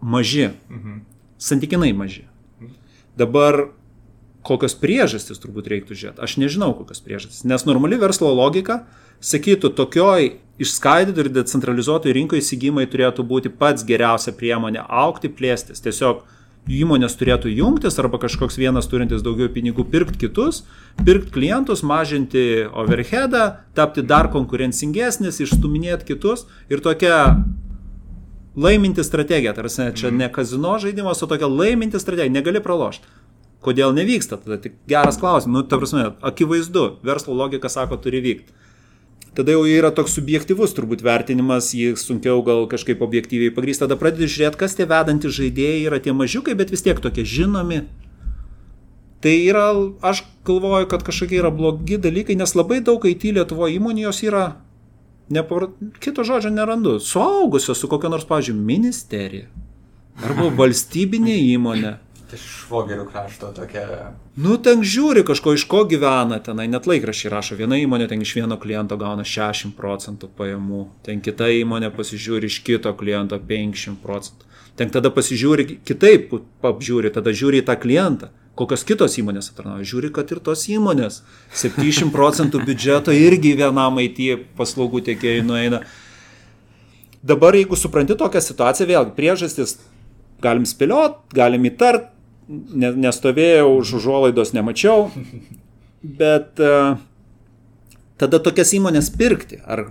[0.00, 0.50] maži.
[0.70, 1.02] Mhm.
[1.38, 2.24] Santykinai maži.
[3.16, 3.68] Dabar
[4.46, 6.22] kokios priežastys turbūt reiktų žiūrėti.
[6.22, 7.44] Aš nežinau, kokios priežastys.
[7.48, 8.84] Nes normali verslo logika
[9.24, 15.82] sakytų, tokioj išskaidytų ir decentralizuotų rinkų įsigymai turėtų būti pats geriausia priemonė aukti, plėstis.
[15.84, 16.22] Tiesiog
[16.66, 20.64] įmonės turėtų jungtis arba kažkoks vienas turintis daugiau pinigų pirkti kitus,
[21.06, 27.44] pirkti klientus, mažinti overheadą, tapti dar konkurencingesnis, išstuminėti kitus ir tokia
[28.56, 30.18] laiminti strategija, tarsi čia mhm.
[30.18, 33.14] ne kazino žaidimas, o tokia laiminti strategija, negali pralošti.
[33.66, 34.38] Kodėl nevyksta?
[34.38, 38.54] Tada tik geras klausimas, nu, ta prasme, akivaizdu, verslo logika sako, turi vykti.
[39.36, 43.84] Tada jau yra toks subjektivus turbūt vertinimas, jį sunkiau gal kažkaip objektyviai pagrįsti.
[43.84, 47.82] Tada pradedi žiūrėti, kas tie vedantys žaidėjai yra tie mažiukai, bet vis tiek tokie žinomi.
[49.20, 49.66] Tai yra,
[50.00, 54.46] aš galvoju, kad kažkokie yra blogi dalykai, nes labai daug IT Lietuvo įmonių jos yra
[55.28, 55.68] Nepar...
[55.98, 57.00] Kito žodžio nerandu.
[57.02, 59.48] Suaugusios su kokia nors, pavyzdžiui, ministerija.
[60.22, 61.96] Arba valstybinė įmonė.
[62.26, 63.84] Tai švogerių krašto tokia.
[64.34, 67.58] Nu, ten žiūri kažko, iš ko gyvena tenai, net laikrašiai rašo.
[67.58, 72.58] Viena įmonė ten iš vieno kliento gauna 60 procentų pajamų, ten kita įmonė pasižiūri iš
[72.66, 74.50] kito kliento 50 procentų.
[74.76, 76.34] Ten tada pasižiūri kitaip,
[76.66, 79.84] apžiūri, tada žiūri į tą klientą kokios kitos įmonės aptarnauja.
[79.86, 81.20] Žiūri, kad ir tos įmonės
[81.52, 85.82] 70 procentų biudžeto irgi vienam IT paslaugų tiekėjai nueina.
[87.26, 89.76] Dabar, jeigu supranti tokią situaciją, vėlgi priežastis
[90.42, 92.12] galim spėliot, galim įtart,
[92.48, 95.10] nestovėjau už užuolaidos, nemačiau,
[96.02, 96.98] bet uh,
[98.20, 99.60] tada tokias įmonės pirkti.
[99.66, 99.88] Ar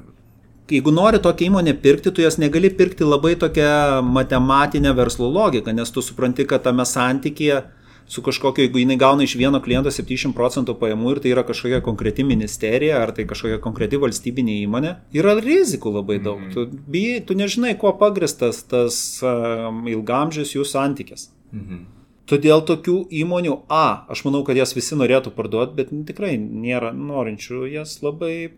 [0.72, 5.91] jeigu nori tokią įmonę pirkti, tu jas negali pirkti labai tokią matematinę verslo logiką, nes
[5.91, 7.63] tu supranti, kad tame santykėje
[8.08, 11.82] su kažkokiu, jeigu jinai gauna iš vieno kliento 70 procentų pajamų ir tai yra kažkokia
[11.86, 16.44] konkreti ministerija ar tai kažkokia konkreti valstybinė įmonė, yra rizikų labai daug.
[16.44, 16.52] Mm.
[16.54, 21.32] Tu, bijai, tu nežinai, kuo pagristas tas um, ilgamžis jų santykis.
[21.52, 21.84] Mm -hmm.
[22.30, 27.68] Todėl tokių įmonių, A, aš manau, kad jas visi norėtų parduoti, bet tikrai nėra norinčių
[27.70, 28.50] jas labai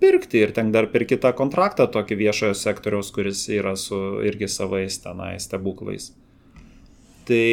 [0.00, 4.96] pirkti ir ten dar per kitą kontraktą tokį viešojo sektoriaus, kuris yra su irgi savais
[5.04, 6.12] tenai stebuklais.
[7.28, 7.46] Tai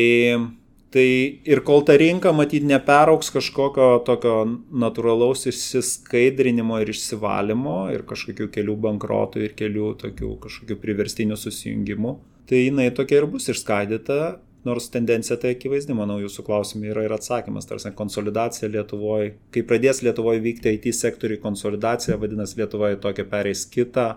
[0.93, 4.33] Tai ir kol ta rinka, matyt, neperauks kažkokio tokio
[4.77, 12.11] natūralaus išsiskaidrinimo ir išsivalymo ir kažkokių kelių bankrotų ir kelių tokių kažkokių priverstinių susijungimų,
[12.45, 14.19] tai jinai tokia ir bus išskaidyta,
[14.63, 20.03] nors tendencija tai akivaizdi, manau, jūsų klausimai yra ir atsakymas, tarsi konsolidacija Lietuvoje, kai pradės
[20.05, 24.13] Lietuvoje vykti IT sektoriui konsolidacija, vadinasi, Lietuvoje tokia pereis kitą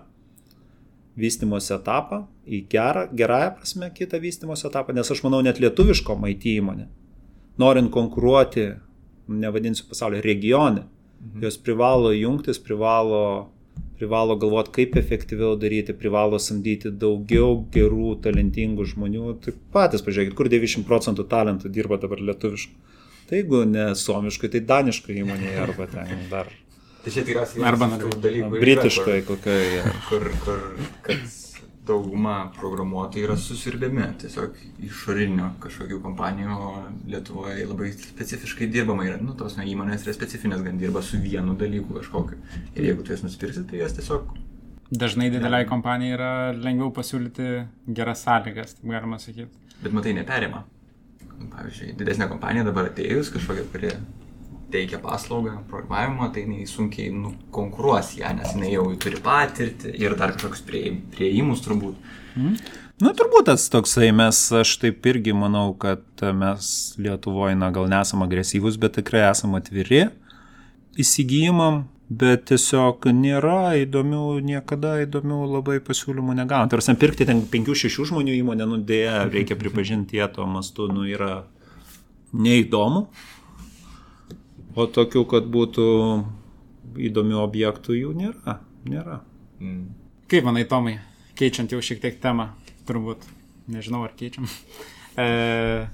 [1.16, 6.44] vystimosi etapą, į gerą, gerąją prasme kitą vystimosi etapą, nes aš manau net lietuviško IT
[6.52, 6.86] įmonė,
[7.58, 8.68] norint konkuruoti,
[9.26, 10.84] nevadinsiu pasaulio, regione,
[11.20, 11.42] mhm.
[11.46, 13.50] jos privalo jungtis, privalo,
[13.98, 19.38] privalo galvoti, kaip efektyviau daryti, privalo samdyti daugiau gerų, talentingų žmonių.
[19.44, 22.94] Tai patys pažiūrėkit, kur 90 procentų talentų dirba dabar lietuviškai.
[23.26, 26.52] Tai jeigu ne suomiškai, tai daniškai įmonėje arba ten dar
[27.06, 28.58] Tai čia tikriausiai arba dalykų.
[28.58, 29.82] Britiškai kokioje.
[30.08, 30.62] Kur, kur,
[31.06, 31.20] kad
[31.86, 36.58] dauguma programuotojų yra susirbiami tiesiog išorinio kažkokių kompanijų,
[37.10, 41.56] Lietuvoje labai specifiškai dirbama yra, nu, tos ne, įmonės yra specifinės, gan dirba su vienu
[41.58, 42.38] dalyku kažkokiu.
[42.74, 44.34] Ir jeigu tu jas nusipirksi, tai jas tiesiog...
[44.86, 47.48] Dažnai dideliai kompanijai yra lengviau pasiūlyti
[47.94, 49.50] geras sąlygas, taip galima sakyti.
[49.82, 50.62] Bet matai, neperima.
[51.36, 53.90] Pavyzdžiui, didesnė kompanija dabar atėjus kažkokia, kuri
[54.72, 60.34] teikia paslaugą programavimo, tai jinai sunkiai nukonkuruos ją, nes jinai jau turi patirtį ir dar
[60.34, 60.82] kažkokius prie,
[61.14, 62.10] prieimus turbūt.
[62.36, 62.58] Mm.
[62.96, 68.24] Na, turbūt tas toksai, mes, aš taip irgi manau, kad mes Lietuvoje, na, gal nesam
[68.24, 70.06] agresyvus, bet tikrai esam atviri
[70.96, 76.70] įsigijimam, bet tiesiog nėra įdomių, niekada įdomių labai pasiūlymų negavom.
[76.72, 81.44] Tarsi pirkti ten 5-6 žmonių įmonę, nu dėja, reikia pripažinti, jie to mastu, nu, yra
[82.32, 83.06] neįdomu.
[84.76, 85.86] O tokių, kad būtų
[87.08, 88.58] įdomių objektų, jų nėra.
[88.84, 89.22] nėra.
[89.60, 89.86] Mm.
[90.28, 90.98] Kaip manai, Tomai,
[91.38, 92.50] keičiant jau šiek tiek temą,
[92.88, 93.24] turbūt,
[93.72, 94.48] nežinau ar keičiam.
[95.16, 95.86] E,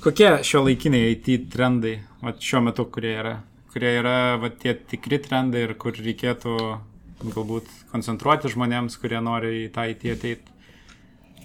[0.00, 3.34] kokie šio laikiniai IT trendai, va, šiuo metu, kurie yra,
[3.68, 6.54] kurie yra va, tie tikri trendai ir kur reikėtų
[7.20, 10.56] galbūt koncentruoti žmonėms, kurie nori į tą IT ateiti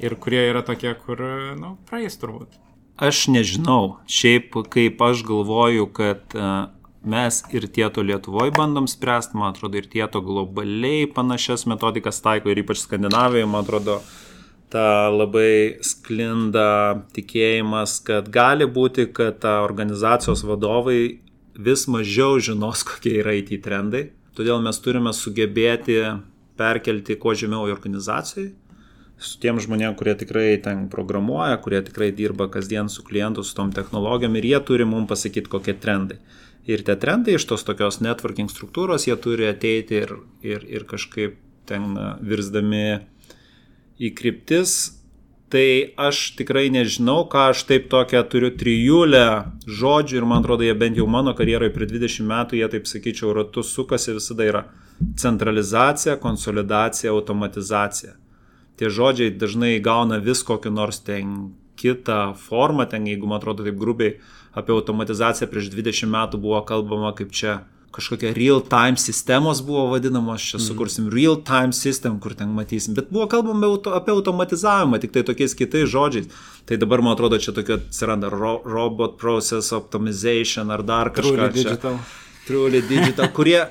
[0.08, 1.20] ir kurie yra tokie, kur,
[1.60, 2.56] nu, praeis turbūt.
[2.96, 3.98] Aš nežinau.
[4.08, 6.52] Šiaip kaip aš galvoju, kad e,
[7.04, 12.64] mes ir tieto Lietuvoje bandom spręsti, man atrodo, ir tieto globaliai panašias metodikas taiko ir
[12.64, 14.00] ypač Skandinavijoje, man atrodo,
[14.72, 21.20] ta labai sklinda tikėjimas, kad gali būti, kad organizacijos vadovai
[21.56, 24.08] vis mažiau žinos, kokie yra IT trendai.
[24.36, 26.00] Todėl mes turime sugebėti
[26.56, 28.54] perkelti kuo žemiau į organizacijai
[29.18, 33.72] su tiem žmonėm, kurie tikrai ten programuoja, kurie tikrai dirba kasdien su klientu, su tom
[33.76, 36.20] technologijom ir jie turi mums pasakyti, kokie trendai.
[36.66, 41.38] Ir tie trendai iš tos tokios networking struktūros, jie turi ateiti ir, ir, ir kažkaip
[41.70, 42.86] ten virsdami
[44.02, 44.76] į kryptis.
[45.54, 45.68] Tai
[46.02, 50.98] aš tikrai nežinau, ką aš taip tokią turiu trijulę žodžių ir man atrodo, jie bent
[50.98, 54.66] jau mano karjeroje prie 20 metų, jie taip sakyčiau, ratus sukasi visada yra
[55.22, 58.18] centralizacija, konsolidacija, automatizacija
[58.80, 63.78] tie žodžiai dažnai gauna vis kokį nors ten kitą formą, ten jeigu man atrodo taip
[63.80, 64.18] grubiai
[64.56, 67.64] apie automatizaciją prieš 20 metų buvo kalbama kaip čia
[67.96, 70.66] kažkokia real-time sistemos buvo vadinamos, čia mhm.
[70.68, 75.88] sukursim real-time system, kur ten matysim, bet buvo kalbama apie automatizavimą, tik tai tokiais kitais
[75.92, 76.28] žodžiais.
[76.68, 81.32] Tai dabar, man atrodo, čia tokia atsiranda ro robot process optimization ar dar kažkas.
[81.32, 82.00] Truly digital.
[82.48, 83.62] Truly digital, kurie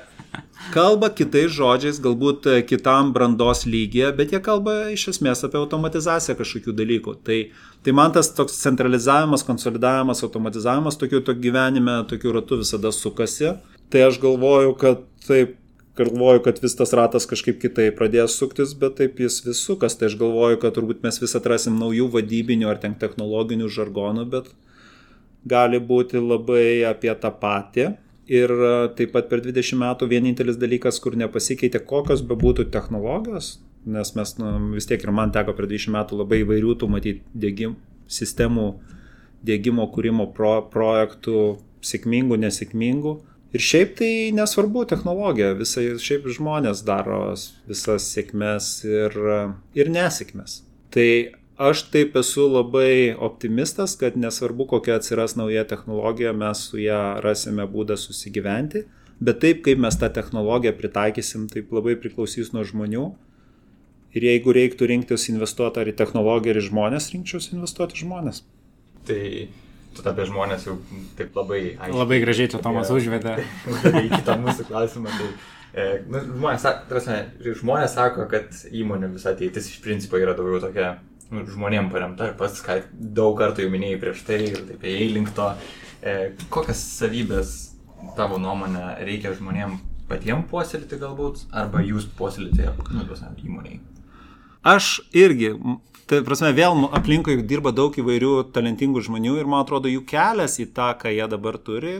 [0.73, 6.37] kalba kitais žodžiais, galbūt e, kitam brandos lygyje, bet jie kalba iš esmės apie automatizaciją
[6.39, 7.17] kažkokių dalykų.
[7.27, 7.39] Tai,
[7.85, 13.55] tai man tas toks centralizavimas, konsolidavimas, automatizavimas tokiu to gyvenime, tokiu ratu visada sukasi.
[13.93, 15.57] Tai aš galvoju, kad taip
[15.95, 19.95] galvoju, kad vis tas ratas kažkaip kitaip pradės suktis, bet taip jis vis sukas.
[19.95, 24.49] Tai aš galvoju, kad turbūt mes vis atrasim naujų vadybinių ar ten technologinių žargonų, bet
[25.47, 27.93] gali būti labai apie tą patį.
[28.31, 34.15] Ir e, taip pat per 20 metų vienintelis dalykas, kur nepasikeitė, kokios bebūtų technologijos, nes
[34.17, 37.77] mes nu, vis tiek ir man teko per 20 metų labai įvairių tų matyti dėgym,
[38.09, 38.71] sistemų
[39.45, 41.45] dėgymo kūrimo pro, projektų,
[41.85, 43.15] sėkmingų, nesėkmingų.
[43.55, 47.19] Ir šiaip tai nesvarbu technologija, visai šiaip žmonės daro
[47.69, 49.15] visas sėkmes ir,
[49.77, 50.63] ir nesėkmes.
[50.91, 51.07] Tai
[51.55, 57.63] Aš taip esu labai optimistas, kad nesvarbu, kokia atsiras nauja technologija, mes su ją rasime
[57.71, 58.81] būdą susigyventi,
[59.23, 63.05] bet taip, kaip mes tą technologiją pritaikysim, taip labai priklausys nuo žmonių.
[64.15, 68.43] Ir jeigu reiktų rinktis investuoti ar į technologiją, ar į žmonės, rinkčiausi investuoti žmonės.
[69.07, 69.23] Tai
[69.95, 70.77] tu apie žmonės jau
[71.15, 71.95] taip labai aiškiai.
[71.95, 73.39] Labai gražiai čia Tomas užvedė.
[74.03, 75.11] į kitą mūsų klausimą.
[75.19, 75.33] Tai,
[75.71, 77.19] e, nu, žmonės, tarsi,
[77.63, 80.97] žmonės sako, kad įmonių visa ateitis iš principo yra daugiau tokia
[81.31, 85.33] žmonėm paremta ir pats, ką daug kartų jau minėjai prieš tai ir taip ėjai link
[85.37, 85.49] to,
[86.01, 87.55] e, kokias savybės
[88.17, 93.05] tavo nuomonė reikia žmonėm patiems puoselėti galbūt, arba jūs puoselėti nu,
[93.47, 93.79] įmoniai?
[94.65, 95.53] Aš irgi,
[96.09, 100.69] tai prasme, vėl aplinkui dirba daug įvairių talentingų žmonių ir man atrodo jų kelias į
[100.77, 101.95] tą, ką jie dabar turi,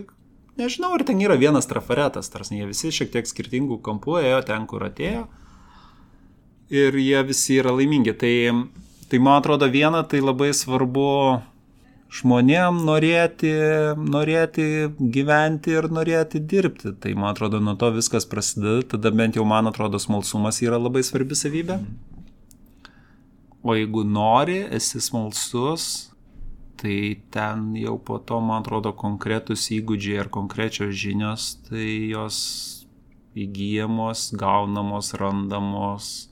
[0.57, 4.69] nežinau, ar ten yra vienas trafaretas, tarsi jie visi šiek tiek skirtingų kampų ėjo ten,
[4.69, 5.25] kur atėjo
[6.73, 8.13] ir jie visi yra laimingi.
[8.17, 8.33] Tai,
[9.09, 11.09] tai man atrodo viena, tai labai svarbu
[12.15, 13.51] žmonėm norėti,
[13.99, 14.65] norėti
[14.99, 16.93] gyventi ir norėti dirbti.
[17.01, 21.03] Tai man atrodo, nuo to viskas prasideda, tada bent jau man atrodo, smalsumas yra labai
[21.03, 21.79] svarbi savybė.
[23.65, 26.11] O jeigu nori, esi smalsus,
[26.77, 32.37] tai ten jau po to, man atrodo, konkretus įgūdžiai ar konkrečios žinios, tai jos
[33.35, 36.29] įgyjamos, gaunamos, randamos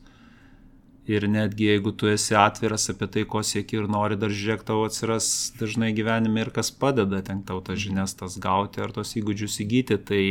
[1.04, 4.86] Ir netgi jeigu tu esi atviras apie tai, ko sieki ir nori, dar žiūrėk, tau
[4.88, 5.26] atsiras
[5.60, 9.98] dažnai gyvenime ir kas padeda ten tau tas žinias tas gauti ar tos įgūdžius įgyti.
[10.08, 10.22] Tai,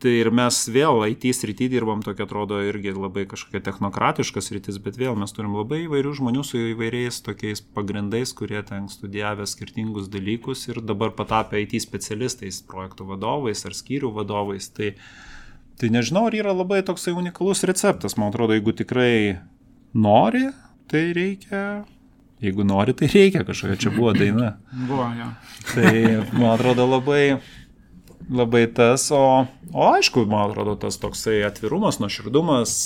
[0.00, 4.96] tai ir mes vėl IT srity dirbam, tokia atrodo irgi labai kažkokia technokratiškas rytis, bet
[4.96, 10.64] vėl mes turim labai įvairių žmonių su įvairiais tokiais pagrindais, kurie ten studijavę skirtingus dalykus
[10.70, 14.72] ir dabar patapę IT specialistais, projektų vadovais ar skyrių vadovais.
[14.72, 14.94] Tai,
[15.76, 18.16] tai nežinau, ar yra labai toksai unikalus receptas.
[18.16, 19.12] Man atrodo, jeigu tikrai
[19.94, 20.48] nori,
[20.90, 21.84] tai reikia.
[22.42, 24.52] Jeigu nori, tai reikia kažkokia čia buvo daina.
[24.70, 25.30] Buvo, jo.
[25.72, 25.92] Tai
[26.38, 27.40] man atrodo labai,
[28.30, 32.76] labai tas, o, o aišku, man atrodo tas toksai atvirumas, nuoširdumas,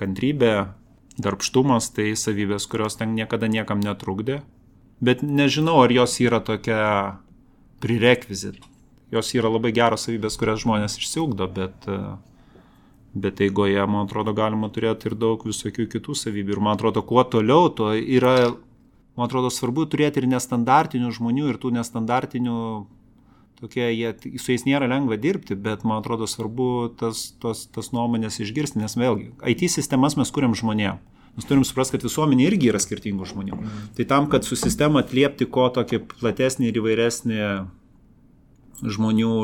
[0.00, 0.54] kantrybė,
[1.22, 4.40] darbštumas, tai savybės, kurios ten niekada niekam netrukdė.
[5.04, 6.82] Bet nežinau, ar jos yra tokia
[7.82, 8.62] prerequisite.
[9.14, 12.16] Jos yra labai geros savybės, kurias žmonės išsiugdo, bet uh,
[13.14, 16.56] Bet eigoje, man atrodo, galima turėti ir daug visokių kitų savybių.
[16.56, 18.50] Ir man atrodo, kuo toliau, to yra,
[19.14, 22.58] man atrodo, svarbu turėti ir nestandartinių žmonių, ir tų nestandartinių,
[23.60, 24.10] tokie, jie,
[24.42, 28.98] su jais nėra lengva dirbti, bet man atrodo, svarbu tas, tas, tas nuomonės išgirsti, nes
[28.98, 30.98] vėlgi, IT sistemas mes kuriam žmonėm.
[31.34, 33.56] Mes turim suprasti, kad visuomenė irgi yra skirtingų žmonių.
[33.58, 33.86] Mm.
[33.96, 37.40] Tai tam, kad su sistema atliepti ko tokį platesnį ir įvairesnį
[38.82, 39.34] žmonių,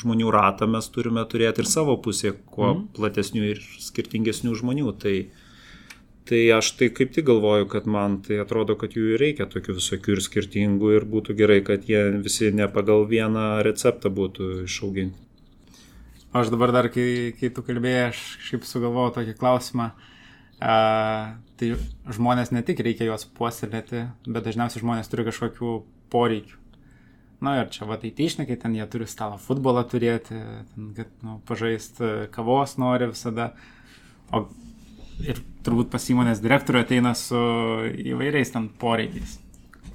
[0.00, 2.84] žmonių ratą mes turime turėti ir savo pusėje, kuo mm.
[2.98, 4.92] platesnių ir skirtingesnių žmonių.
[5.00, 5.14] Tai,
[6.28, 10.16] tai aš tai kaip tik galvoju, kad man tai atrodo, kad jų reikia tokių visokių
[10.16, 15.20] ir skirtingų ir būtų gerai, kad jie visi ne pagal vieną receptą būtų išauginti.
[16.34, 19.92] Aš dabar dar, kai, kai tu kalbėjai, aš šiaip sugalvojau tokį klausimą.
[19.94, 20.10] Uh,
[21.58, 21.74] tai
[22.10, 25.74] žmonės ne tik reikia juos puoselėti, bet dažniausiai žmonės turi kažkokių
[26.12, 26.63] poreikių.
[27.44, 30.36] Na ir čia va tai teišnekai, ten jie turi stalo futbolą turėti,
[30.74, 33.50] ten, kad nu, pažaisti kavos nori visada.
[34.32, 34.46] O
[35.22, 37.38] ir turbūt pas įmonės direktorių ateina su
[38.14, 39.38] įvairiais ten poreikiais.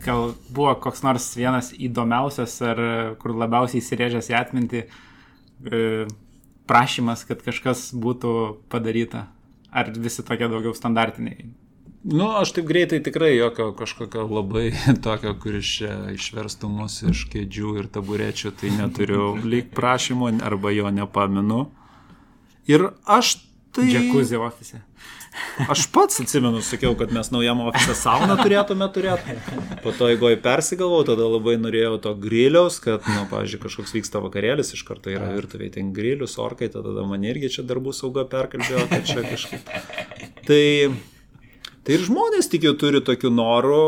[0.04, 2.80] Gal buvo koks nors vienas įdomiausias ar
[3.20, 5.82] kur labiausiai įsirėžęs į atmintį e,
[6.70, 8.34] prašymas, kad kažkas būtų
[8.72, 9.26] padaryta?
[9.70, 11.50] Ar visi tokie daugiau standartiniai?
[12.04, 14.72] Nu, aš taip greitai tikrai jokio kažkokio labai
[15.06, 20.92] tokio, kuris čia išverstų mus iš kėdžių ir taburečių, tai neturiu lyg prašymo arba jo
[20.96, 21.66] nepaminu.
[22.70, 23.40] Ir aš
[23.76, 23.90] tai...
[23.92, 24.84] Džekuzį ofise.
[25.72, 29.36] Aš pats atsimenu, sakiau, kad mes naujam ofise sauną turėtume turėti.
[29.84, 34.24] Po to, jeigu persigalvau, tada labai norėjau to griliaus, kad, na, nu, pavyzdžiui, kažkoks vyksta
[34.26, 38.88] vakarėlis, iš karto yra virtuviai ten grilius, orkai, tada man irgi čia darbų sauga perkalbėjo,
[38.90, 39.72] kad čia kažkaip.
[40.50, 40.64] Tai
[41.90, 43.84] Tai ir žmonės tikiu turi tokių norų.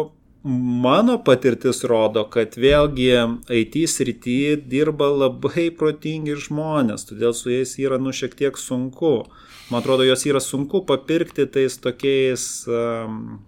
[0.82, 3.12] Mano patirtis rodo, kad vėlgi
[3.54, 9.28] IT srity dirba labai protingi žmonės, todėl su jais yra nu šiek tiek sunku.
[9.70, 12.48] Man atrodo, jos yra sunku papirkti tais tokiais...
[12.66, 13.44] Um,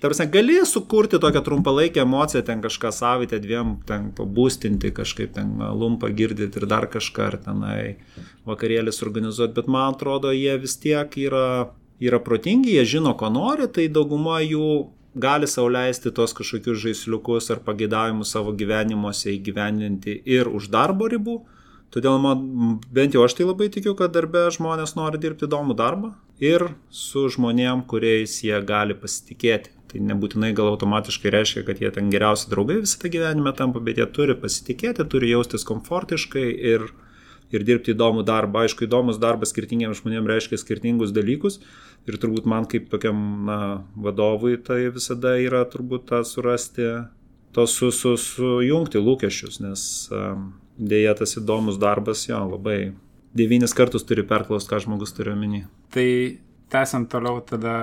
[0.00, 6.08] Tarsi gali sukurti tokią trumpalaikę emociją, ten kažką savaitę, dviem, ten pabūstinti kažkaip, ten lumpą
[6.14, 7.82] girdyti ir dar kažką, ar tenai
[8.48, 13.68] vakarėlis organizuoti, bet man atrodo, jie vis tiek yra yra protingi, jie žino, ko nori,
[13.68, 14.88] tai dauguma jų
[15.20, 21.40] gali sauliaisti tos kažkokius žaisliukus ar pageidavimus savo gyvenimuose įgyvendinti ir už darbo ribų.
[21.90, 26.12] Todėl man, bent jau aš tai labai tikiu, kad darbe žmonės nori dirbti įdomų darbą
[26.38, 29.74] ir su žmonėm, kuriais jie gali pasitikėti.
[29.90, 33.98] Tai nebūtinai gal automatiškai reiškia, kad jie ten geriausi draugai visą tą gyvenimą tampa, bet
[33.98, 36.86] jie turi pasitikėti, turi jaustis komfortiškai ir,
[37.50, 38.64] ir dirbti įdomų darbą.
[38.64, 41.60] Aišku, įdomus darbas skirtingiems žmonėms reiškia skirtingus dalykus,
[42.08, 43.58] Ir turbūt man kaip tokiam na,
[43.96, 46.86] vadovui tai visada yra turbūt tą surasti,
[47.52, 49.82] to su, su, sujungti lūkesčius, nes
[50.14, 52.94] um, dėja tas įdomus darbas jo labai
[53.36, 55.66] devynis kartus turi perklausti, ką žmogus turi omeny.
[55.92, 56.08] Tai
[56.72, 57.76] tęsiant toliau tada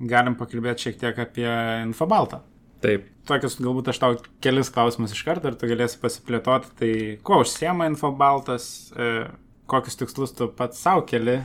[0.00, 1.48] galim pakalbėti šiek tiek apie
[1.86, 2.42] Infobaltą.
[2.80, 3.08] Taip.
[3.28, 6.72] Tokius galbūt aš tau kelis klausimus iš karto ir tu galėsi pasiplėtoti.
[6.80, 6.92] Tai
[7.26, 8.64] kuo užsiema Infobaltas,
[8.96, 9.26] e,
[9.70, 11.38] kokius tikslus tu pats savo keli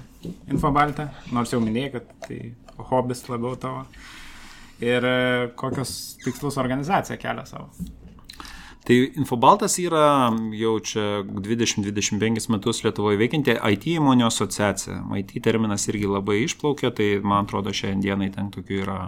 [0.49, 2.39] Infobaltą, nors jau minėjai, kad tai
[2.89, 3.83] hobis labiau tavo.
[4.83, 5.19] Ir e,
[5.59, 7.69] kokius tikslus organizacija kelia savo.
[8.85, 14.99] Tai Infobaltas yra jau čia 20-25 metus Lietuvoje veikianti IT įmonių asociacija.
[15.19, 18.99] IT terminas irgi labai išplaukė, tai man atrodo šiandienai ten tokių yra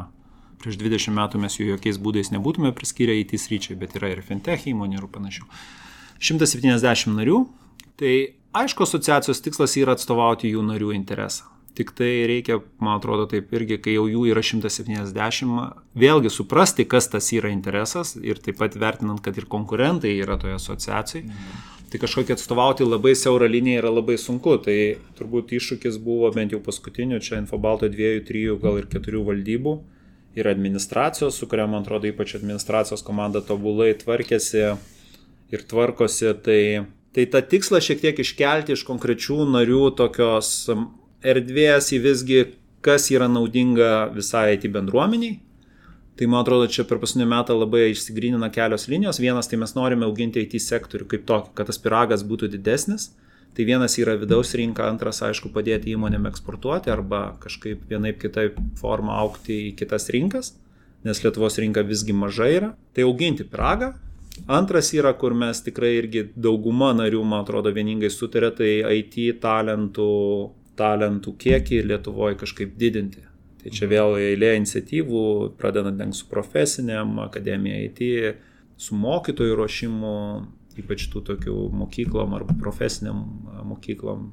[0.61, 4.65] Prieš 20 metų mes jų jokiais būdais nebūtume priskyrę į tysryčiai, bet yra ir fintech
[4.71, 5.45] įmonių ir panašių.
[6.17, 7.43] 170 narių.
[7.97, 8.13] Tai
[8.57, 11.45] aišku, asociacijos tikslas yra atstovauti jų narių interesą.
[11.77, 17.05] Tik tai reikia, man atrodo, taip irgi, kai jau jų yra 170, vėlgi suprasti, kas
[17.13, 21.27] tas yra interesas ir taip pat vertinant, kad ir konkurentai yra toje asociacijoje.
[21.29, 21.65] Mhm.
[21.87, 24.57] Tai kažkokia atstovauti labai siaurą liniją yra labai sunku.
[24.63, 24.75] Tai
[25.19, 29.75] turbūt iššūkis buvo bent jau paskutiniu, čia Infobalto dviejų, trijų, gal ir keturių valdybų.
[30.37, 34.61] Mhm ir administracijos, su kuria, man atrodo, ypač administracijos komanda tobulai tvarkėsi
[35.49, 36.59] ir tvarkosi, tai,
[37.15, 40.51] tai tą tikslą šiek tiek iškelti iš konkrečių narių tokios
[41.25, 42.39] erdvės į visgi,
[42.85, 45.39] kas yra naudinga visai IT bendruomeniai.
[46.17, 49.19] Tai man atrodo, čia per paskutinį metą labai išsigrynina kelios linijos.
[49.21, 53.11] Vienas, tai mes norime auginti IT sektorių kaip tokį, kad tas piragas būtų didesnis.
[53.55, 59.15] Tai vienas yra vidaus rinka, antras, aišku, padėti įmonėm eksportuoti arba kažkaip vienaip kitaip formą
[59.23, 60.51] aukti į kitas rinkas,
[61.07, 62.73] nes Lietuvos rinka visgi maža yra.
[62.93, 63.95] Tai auginti piragą.
[64.45, 68.69] Antras yra, kur mes tikrai irgi dauguma narių, man atrodo, vieningai sutarė, tai
[68.99, 70.11] IT talentų,
[70.77, 73.25] talentų kiekį Lietuvoje kažkaip didinti.
[73.63, 75.23] Tai čia vėl eilė iniciatyvų,
[75.57, 78.03] pradedant su profesiniam, akademija IT,
[78.77, 80.13] su mokytojų ruošimu,
[80.81, 83.23] ypač tų tokių mokyklom arba profesiniam
[83.67, 84.29] mokyklom.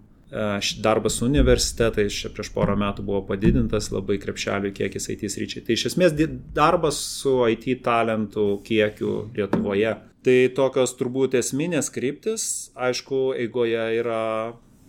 [0.83, 5.63] Darbas su universitetais prieš porą metų buvo padidintas labai krepšelių kiekis IT sryčiai.
[5.67, 6.17] Tai iš esmės
[6.57, 9.95] darbas su IT talentų kiekiu Lietuvoje.
[10.25, 14.23] Tai tokios turbūt esminės kryptis, aišku, eigoje yra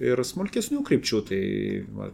[0.04, 1.22] ir smulkesnių krypčių.
[1.30, 1.41] Tai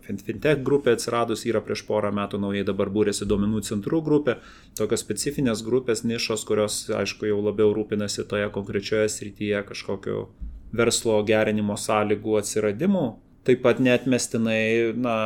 [0.05, 4.37] fintech grupė atsiradus yra prieš porą metų naujai dabar būrėsi duomenų centrų grupė,
[4.77, 10.27] tokios specifinės grupės nišos, kurios, aišku, jau labiau rūpinasi toje konkrečioje srityje kažkokio
[10.75, 13.05] verslo gerinimo sąlygų atsiradimu.
[13.47, 15.17] Taip pat netmestinai, na,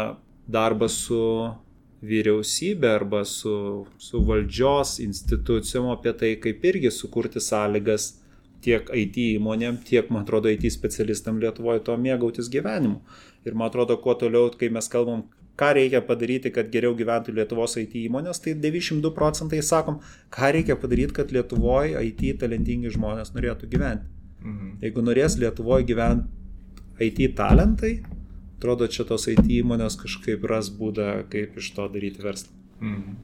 [0.47, 1.21] darbas su
[2.05, 8.11] vyriausybė arba su, su valdžios institucijom apie tai, kaip irgi sukurti sąlygas
[8.65, 13.01] tiek IT įmonėm, tiek, man atrodo, IT specialistam Lietuvoje to mėgautis gyvenimu.
[13.45, 15.27] Ir man atrodo, kuo toliau, kai mes kalbam,
[15.59, 20.01] ką reikia padaryti, kad geriau gyventų Lietuvos IT įmonės, tai 92 procentai sakom,
[20.33, 24.09] ką reikia padaryti, kad Lietuvoje IT talentingi žmonės norėtų gyventi.
[24.43, 24.73] Mhm.
[24.83, 26.27] Jeigu norės Lietuvoje gyventi
[27.05, 27.93] IT talentai,
[28.57, 32.51] atrodo, čia tos IT įmonės kažkaip ras būdą, kaip iš to daryti verslą.
[32.81, 33.15] Mhm.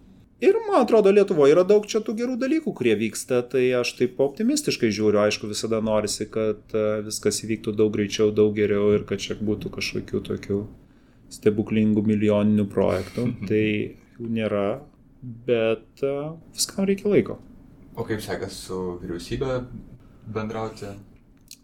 [0.42, 4.18] Ir man atrodo, Lietuvoje yra daug čia tų gerų dalykų, kurie vyksta, tai aš taip
[4.26, 9.22] optimistiškai žiūriu, aišku, visada norisi, kad e, viskas įvyktų daug greičiau, daug geriau ir kad
[9.22, 10.58] čia būtų kažkokių tokių
[11.32, 13.28] stebuklingų milijoninių projektų.
[13.28, 13.52] Mhm.
[13.52, 13.62] Tai
[14.18, 14.66] jų nėra,
[15.46, 16.16] bet e,
[16.58, 17.38] viskam reikia laiko.
[17.94, 19.60] O kaip sekasi su vyriausybė
[20.34, 20.90] bendrauti?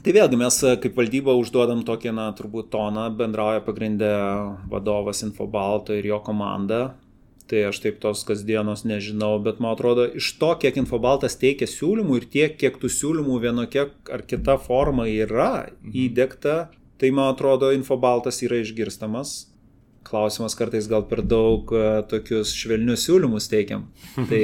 [0.05, 4.13] Tai vėlgi mes e, kaip valdyba užduodam tokį, na, turbūt toną, bendrauja pagrindę
[4.69, 6.91] vadovas Infobalto ir jo komanda
[7.47, 12.21] tai aš taip tos kasdienos nežinau, bet man atrodo, iš to, kiek Infobaltas teikia siūlymų
[12.21, 15.93] ir tiek, kiek tų siūlymų vienokia ar kita forma yra mhm.
[16.05, 16.57] įdėkta,
[16.99, 19.37] tai man atrodo, Infobaltas yra išgirstamas.
[20.07, 23.89] Klausimas kartais gal per daug uh, tokius švelnius siūlymus teikiam.
[24.15, 24.43] Tai,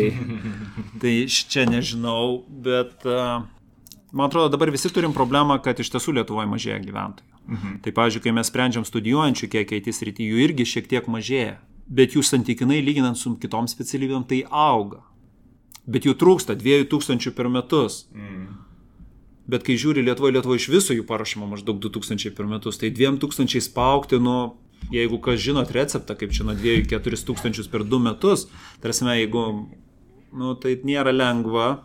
[1.02, 3.46] tai čia nežinau, bet uh,
[4.12, 7.30] man atrodo, dabar visi turim problemą, kad iš tiesų Lietuvoje mažėja gyventojų.
[7.44, 7.78] Mhm.
[7.84, 11.56] Tai, pavyzdžiui, kai mes sprendžiam studijuojančių kiek eitis rytį, jų irgi šiek tiek mažėja
[11.88, 15.04] bet jų santykinai lyginant su kitom specialybėm tai auga.
[15.84, 18.06] Bet jų trūksta 2000 per metus.
[18.16, 18.64] Mm.
[19.52, 23.60] Bet kai žiūri Lietuvoje, Lietuvoje iš viso jų parašyma maždaug 2000 per metus, tai 2000
[23.66, 24.56] spaukti nuo,
[24.94, 28.48] jeigu kas žinot receptą, kaip čia nuo 2-4 tūkstančius per 2 metus,
[28.84, 29.44] tarsi, jeigu,
[30.40, 31.84] nu, tai nėra lengva,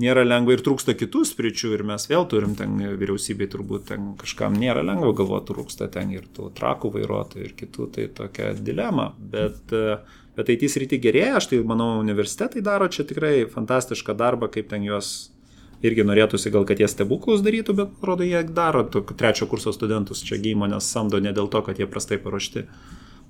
[0.00, 4.56] nėra lengva ir trūksta kitų spričių ir mes vėl turim ten vyriausybei turbūt ten kažkam
[4.60, 9.10] nėra lengva galvoti, trūksta ten ir tų trakų vairuotojų ir kitų, tai tokia dilema.
[9.18, 9.74] Bet,
[10.38, 14.86] bet tys rytį gerėja, aš tai manau universitetai daro čia tikrai fantastišką darbą, kaip ten
[14.88, 15.30] juos
[15.84, 20.40] irgi norėtųsi gal, kad jie stebuklus darytų, bet atrodo, jie daro trečio kurso studentus čia
[20.52, 22.66] įmonės samdo ne dėl to, kad jie prastai paruošti,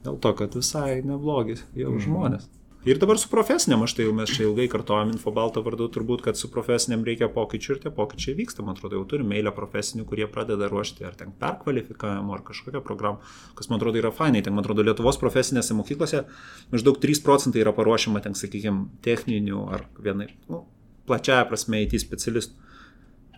[0.07, 2.03] dėl to, kad visai neblogi jau mm.
[2.07, 2.49] žmonės.
[2.85, 6.39] Ir dabar su profesiniam, aš tai jau mes čia ilgai kartojam Infobalto vardu, turbūt, kad
[6.41, 8.65] su profesiniam reikia pokyčių ir tie pokyčiai vyksta.
[8.65, 13.21] Man atrodo, jau turime eilę profesinių, kurie pradeda ruošti ar ten perkvalifikavimo, ar kažkokią programą,
[13.59, 14.41] kas man atrodo yra fainai.
[14.47, 16.25] Ten, man atrodo, Lietuvos profesinėse mokyklose
[16.73, 20.65] maždaug 3 procentai yra paruošiama, ten, sakykime, techninių ar vienai, nu,
[21.11, 22.71] plačiaja prasme, IT specialistų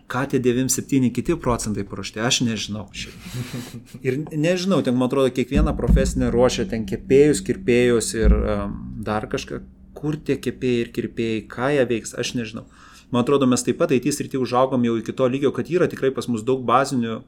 [0.07, 2.85] ką tie 97 kiti procentai paruošti, aš nežinau.
[2.93, 3.15] Šiaip.
[4.05, 8.75] Ir nežinau, ten man atrodo, kiekviena profesinė ruošia ten kepėjus, kirpėjus ir um,
[9.05, 9.61] dar kažką,
[9.97, 12.65] kur tie kepėjai ir kirpėjai, ką jie veiks, aš nežinau.
[13.13, 16.09] Man atrodo, mes taip pat IT srity užaugom jau iki to lygio, kad yra tikrai
[16.15, 17.21] pas mus daug bazinių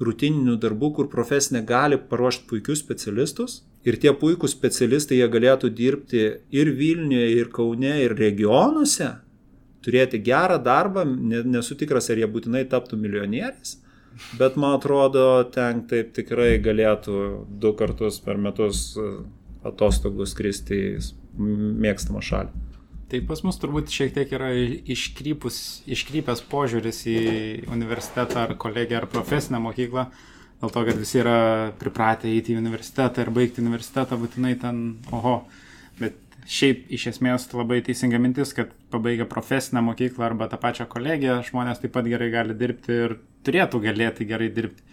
[0.00, 6.22] rutininių darbų, kur profesinė gali paruošti puikius specialistus ir tie puikūs specialistai jie galėtų dirbti
[6.52, 9.14] ir Vilniuje, ir Kaune, ir regionuose
[9.84, 13.78] turėti gerą darbą, nesu tikras, ar jie būtinai taptų milijonieriais,
[14.36, 15.24] bet man atrodo,
[15.54, 17.20] ten taip tikrai galėtų
[17.62, 19.06] du kartus per metus e,
[19.64, 20.80] atostogų skristi
[21.38, 22.66] mėgstamą šalį.
[23.10, 25.56] Tai pas mus turbūt šiek tiek yra iškrypus,
[25.90, 27.20] iškrypęs požiūris į
[27.74, 30.04] universitetą ar kolegiją ar profesinę mokyklą,
[30.60, 31.38] dėl to, kad visi yra
[31.80, 35.40] pripratę eiti į universitetą ir baigti universitetą būtinai ten, oho,
[35.98, 36.20] bet
[36.50, 41.82] šiaip iš esmės labai teisinga mintis, kad pabaigę profesinę mokyklą arba tą pačią kolegiją, žmonės
[41.82, 44.86] taip pat gerai gali dirbti ir turėtų galėti gerai dirbti.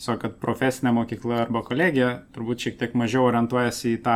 [0.00, 4.14] Tiesiog, kad profesinė mokykla arba kolegija turbūt šiek tiek mažiau orientuojasi į tą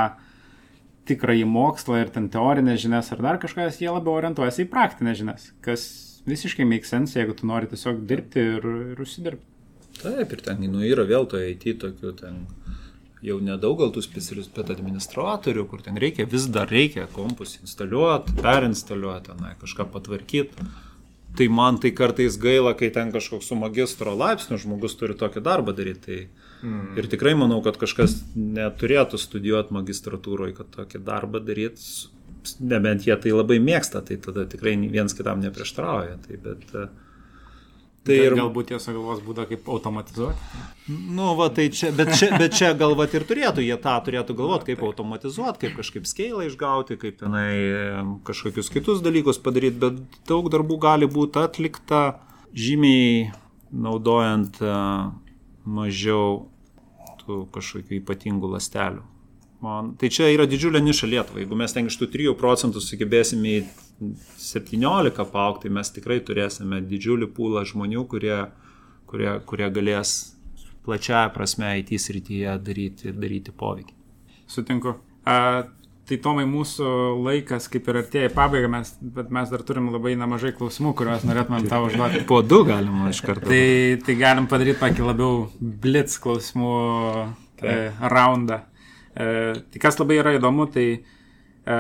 [1.09, 5.49] tikrąjį mokslą ir ten teorinės žinias ar dar kažkas, jie labiau orientuojasi į praktinės žinias,
[5.65, 5.89] kas
[6.29, 9.51] visiškai make sense, jeigu tu nori tiesiog dirbti ir, ir užsidirbti.
[10.01, 12.41] Taip, ir ten nu, yra vėl to IT tokių ten
[13.25, 18.37] jau nedaug gal tų specialistų, bet administratorių, kur ten reikia, vis dar reikia kompus instaliuoti,
[18.41, 20.67] perinstaliuoti, na, kažką patvarkyti.
[21.35, 25.75] Tai man tai kartais gaila, kai ten kažkoks su magistro laipsniu žmogus turi tokį darbą
[25.75, 26.05] daryti.
[26.05, 26.97] Tai mm.
[26.99, 32.11] Ir tikrai manau, kad kažkas neturėtų studijuoti magistratūroje, kad tokį darbą daryti,
[32.61, 36.19] nebent jie tai labai mėgsta, tai tada tikrai viens kitam neprieštrauja.
[36.27, 36.89] Tai, bet, uh,
[38.05, 40.49] Tai ir galbūt tiesa galvos būdą kaip automatizuoti.
[41.17, 44.69] Nu, va, tai čia, bet čia, bet čia galvat ir turėtų, jie tą turėtų galvoti,
[44.73, 47.49] kaip automatizuoti, kaip kažkaip skeilą išgauti, kaip tenai
[48.29, 52.03] kažkokius kitus dalykus padaryti, bet daug darbų gali būti atlikta
[52.53, 53.31] žymiai
[53.73, 54.61] naudojant
[55.65, 56.51] mažiau
[57.25, 59.03] tų kažkokių ypatingų lastelių.
[59.65, 61.41] Man, tai čia yra didžiulė niša Lietuva.
[61.41, 63.61] Jeigu mes ten iš tų 3 procentų sugebėsime į
[64.45, 68.43] 17 paaukti, mes tikrai turėsime didžiulį pūlą žmonių, kurie,
[69.09, 70.13] kurie, kurie galės
[70.85, 73.97] plačiaja prasme IT srityje daryti, daryti poveikį.
[74.53, 74.99] Sutinku.
[75.25, 75.65] A,
[76.09, 76.91] tai Tomai, mūsų
[77.25, 81.25] laikas kaip ir artėja į pabaigą, mes, bet mes dar turim labai nemažai klausimų, kuriuos
[81.29, 82.25] norėtumėm tau užduoti.
[82.29, 83.49] Po du galima iš karto.
[83.49, 86.77] tai, tai galim padaryti tokį labiau blitz klausimų
[87.65, 87.77] e,
[88.15, 88.63] raundą.
[89.15, 89.27] E,
[89.73, 90.89] tai kas labai yra įdomu, tai
[91.65, 91.77] E,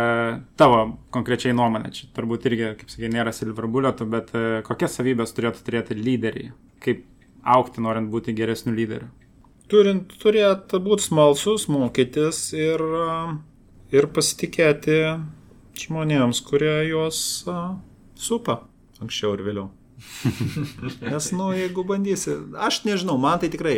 [0.56, 0.78] tavo
[1.12, 5.60] konkrečiai nuomonė, čia turbūt irgi, kaip sakai, nėra silver bulletų, bet e, kokias savybės turėtų
[5.66, 6.54] turėti lyderiai?
[6.80, 7.02] Kaip
[7.56, 9.10] aukti, norint būti geresniu lyderiu?
[9.68, 13.10] Turint turėtų būti smalsus, mokytis ir, e,
[13.94, 14.98] ir pasitikėti
[15.84, 17.18] žmonėms, kurie juos
[18.14, 18.60] supa
[19.02, 19.70] anksčiau ir vėliau.
[21.10, 23.76] Nes, nu, jeigu bandysi, aš nežinau, man tai tikrai,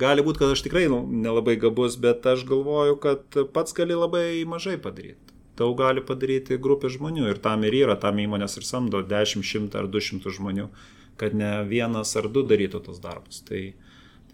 [0.00, 4.26] gali būti, kad aš tikrai nu, nelabai gabus, bet aš galvoju, kad pats gali labai
[4.48, 5.24] mažai padaryti
[5.58, 9.78] daug gali padaryti grupė žmonių ir tam ir yra, tam įmonės ir samdo 10, 100
[9.78, 10.68] ar 200 žmonių,
[11.20, 13.42] kad ne vienas ar du darytų tos darbus.
[13.46, 13.62] Tai,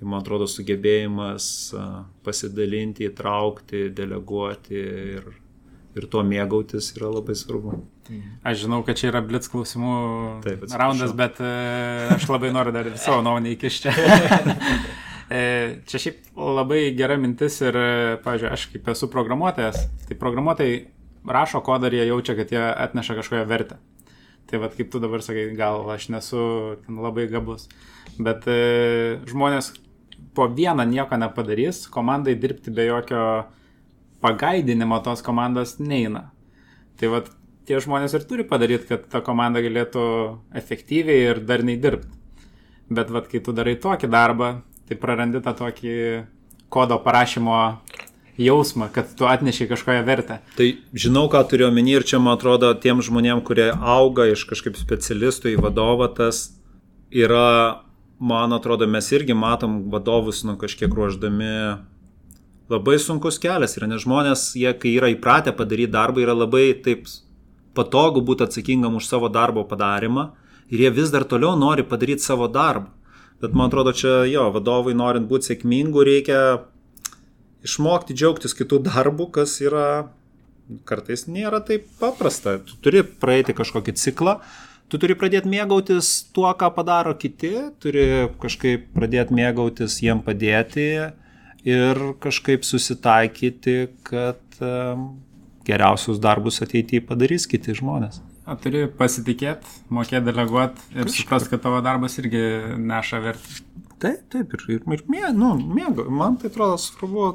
[0.01, 1.47] tai man atrodo sugebėjimas
[2.25, 5.27] pasidalinti, įtraukti, deleguoti ir,
[5.93, 7.77] ir tuo mėgautis yra labai svarbu.
[8.43, 9.93] Aš žinau, kad čia yra blitz klausimų
[10.47, 13.95] Taip, raundas, bet uh, aš labai noriu dar savo nuomonę įkišti.
[15.31, 17.77] E, čia šiaip labai gera mintis ir,
[18.25, 20.81] pavyzdžiui, aš kaip esu programuotojas, tai programuotojai
[21.37, 23.77] rašo kodą ir jie jaučia, kad jie atneša kažkokią vertę.
[24.51, 26.41] Tai vad kaip tu dabar sakai, gal aš nesu
[26.91, 27.69] labai gabus.
[28.19, 29.71] Bet e, žmonės
[30.35, 33.25] po vieną nieko nepadarys, komandai dirbti be jokio
[34.21, 36.31] pagaidinimo tos komandos neina.
[37.01, 37.31] Tai vad
[37.69, 40.03] tie žmonės ir turi padaryti, kad ta komanda galėtų
[40.61, 42.13] efektyviai ir darniai dirbti.
[42.91, 44.51] Bet vad kai tu darai tokį darbą,
[44.89, 45.97] tai prarandi tą tokį
[46.71, 47.61] kodo parašymo
[48.41, 50.39] jausmą, kad tu atnešiai kažkokią vertę.
[50.57, 54.79] Tai žinau, ką turiu omeny ir čia, man atrodo, tiem žmonėm, kurie auga iš kažkaip
[54.81, 56.49] specialistų į vadovą, tas
[57.11, 57.83] yra,
[58.21, 61.81] man atrodo, mes irgi matom vadovus, nu, kažkiek ruoždami
[62.71, 67.09] labai sunkus kelias yra, nes žmonės, jie, kai yra įpratę padaryti darbą, yra labai taip
[67.75, 70.31] patogu būti atsakingam už savo darbo padarimą
[70.71, 72.93] ir jie vis dar toliau nori padaryti savo darbą.
[73.41, 76.41] Bet man atrodo, čia jo, vadovai norint būti sėkmingu, reikia
[77.65, 80.11] išmokti džiaugtis kitų darbų, kas yra
[80.87, 82.59] kartais nėra taip paprasta.
[82.67, 84.37] Tu turi praeiti kažkokį ciklą,
[84.91, 88.07] tu turi pradėti mėgautis tuo, ką padaro kiti, turi
[88.43, 90.89] kažkaip pradėti mėgautis jiem padėti
[91.69, 93.77] ir kažkaip susitaikyti,
[94.07, 94.61] kad
[95.69, 98.21] geriausius darbus ateityje padarys kiti žmonės.
[98.51, 102.43] O turi pasitikėti, mokėti deleguoti ir suprasti, kad tavo darbas irgi
[102.81, 103.61] neša vertę.
[104.01, 107.35] Taip, taip, ir, ir, ir mė, nu, mėgau, man tai atrodo svarbu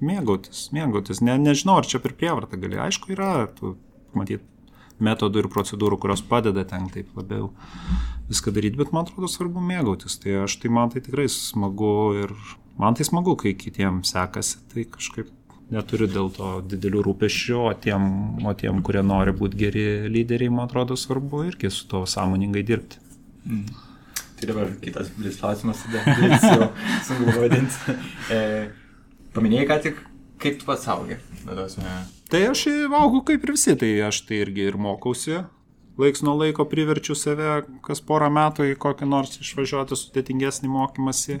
[0.00, 1.20] mėgautis, mėgautis.
[1.26, 2.78] Ne, nežinau, ar čia per prievartą gali.
[2.80, 3.74] Aišku, yra, tu,
[4.16, 4.46] matyt,
[5.04, 7.50] metodų ir procedūrų, kurios padeda ten taip labiau
[8.30, 10.18] viską daryti, bet man atrodo svarbu mėgautis.
[10.22, 11.92] Tai aš tai man tai tikrai smagu
[12.22, 12.34] ir
[12.80, 15.30] man tai smagu, kai kitiems sekasi, tai kažkaip
[15.70, 18.08] neturiu dėl to didelių rūpešių, o tiem,
[18.46, 22.98] o tiem, kurie nori būti geri lyderiai, man atrodo svarbu irgi su to sąmoningai dirbti.
[23.46, 23.86] Mm.
[24.40, 26.16] Tai dabar kitas klausimas, tada
[26.48, 26.70] jau
[27.06, 27.98] sunku pavadinti.
[28.30, 28.38] E,
[29.34, 29.96] paminėjai ką tik,
[30.42, 31.18] kaip tu pats augi?
[32.30, 35.42] Tai aš augau kaip ir visi, tai aš tai irgi ir mokausi.
[36.00, 41.40] Laiks nuo laiko priverčiu save kas porą metų į kokį nors išvažiuoti sudėtingesnį mokymasi.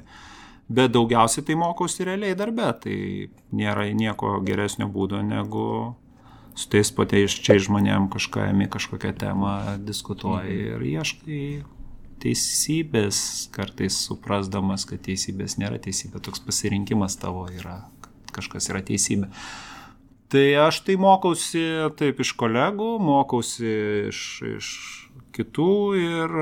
[0.70, 2.96] Bet daugiausiai tai mokausi realiai darbe, tai
[3.56, 5.64] nėra nieko geresnio būdo negu
[6.54, 9.54] su tais pateiščiai žmonėm kažką ėmi kažkokią temą,
[9.86, 11.42] diskutuoji ir ieškai
[12.20, 17.80] teisybės, kartais suprasdamas, kad teisybės nėra teisybė, toks pasirinkimas tavo yra,
[18.34, 19.30] kažkas yra teisybė.
[20.30, 21.64] Tai aš tai mokausi
[21.98, 23.72] taip iš kolegų, mokausi
[24.10, 24.70] iš, iš
[25.34, 26.36] kitų ir,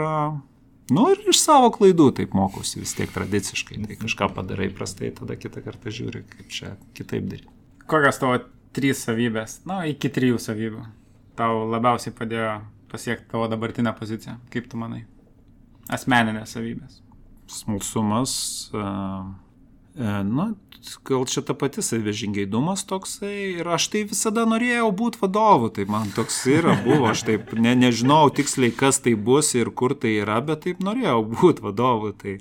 [0.93, 3.81] nu, ir iš savo klaidų taip mokausi vis tiek tradiciškai.
[3.89, 7.53] Tai kažką padarai prastai, tada kitą kartą žiūri, kaip čia kitaip daryti.
[7.89, 8.43] Kokios tavo
[8.77, 10.85] trys savybės, na, nu, iki trijų savybių,
[11.41, 12.59] tau labiausiai padėjo
[12.93, 15.07] pasiekti tavo dabartinę poziciją, kaip tu manai?
[15.89, 17.01] asmeninės savybės?
[17.49, 18.33] Smalsumas,
[19.99, 20.53] na,
[21.05, 26.13] gal čia ta pati savižingeidumas toksai ir aš tai visada norėjau būti vadovu, tai man
[26.15, 30.39] toks yra buvo, aš taip ne, nežinau tiksliai, kas tai bus ir kur tai yra,
[30.45, 32.13] bet taip norėjau būti vadovu.
[32.19, 32.39] Tai,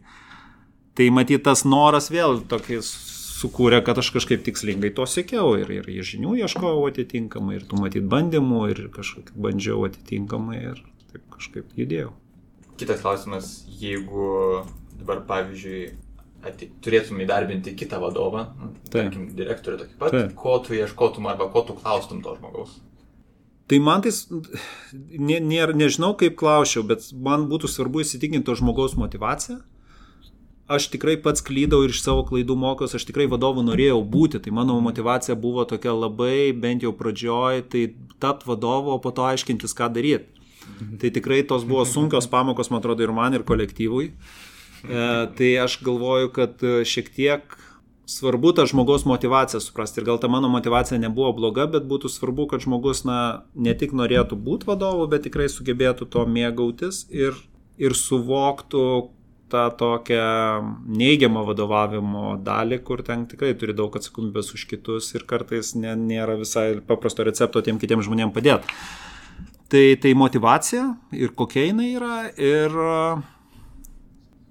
[0.97, 2.93] tai matyt, tas noras vėl tokiais
[3.37, 7.81] sukūrė, kad aš kažkaip tikslingai to sėkiau ir, ir, ir žinių ieškojau atitinkamai, ir tų
[7.83, 10.81] matyt bandymų, ir kažkaip bandžiau atitinkamai ir
[11.11, 12.13] taip kažkaip judėjau.
[12.77, 14.63] Kitas klausimas, jeigu
[14.99, 15.95] dabar, pavyzdžiui,
[16.55, 20.35] turėtum įdarbinti kitą vadovą, nu, tarkim, direktorių tokį pat, Taip.
[20.39, 22.77] ko tu ieškotum arba ko tu klaustum to žmogaus?
[23.67, 24.13] Tai man tai,
[25.11, 29.59] ne, ne, nežinau kaip klausiau, bet man būtų svarbu įsitikinti to žmogaus motivaciją.
[30.71, 34.51] Aš tikrai pats klydau ir iš savo klaidų mokiausi, aš tikrai vadovu norėjau būti, tai
[34.55, 37.85] mano motivacija buvo tokia labai, bent jau pradžioj, tai
[38.23, 40.27] tapt vadovu, o po to aiškintis, ką daryti.
[40.99, 44.09] Tai tikrai tos buvo sunkios pamokos, man atrodo, ir man, ir kolektyvui.
[44.11, 44.46] E,
[45.37, 47.57] tai aš galvoju, kad e, šiek tiek
[48.07, 49.99] svarbu tą žmogaus motivaciją suprasti.
[50.01, 53.95] Ir gal ta mano motivacija nebuvo bloga, bet būtų svarbu, kad žmogus, na, ne tik
[53.97, 57.35] norėtų būti vadovu, bet tikrai sugebėtų to mėgautis ir,
[57.77, 58.87] ir suvoktų
[59.51, 60.23] tą tokią
[60.87, 66.35] neigiamą vadovavimo dalį, kur ten tikrai turi daug atsakomybės už kitus ir kartais ne, nėra
[66.39, 68.75] visai paprasto recepto tiem kitiems žmonėms padėti.
[69.67, 70.83] Tai, tai motivacija
[71.15, 72.75] ir kokia jinai yra ir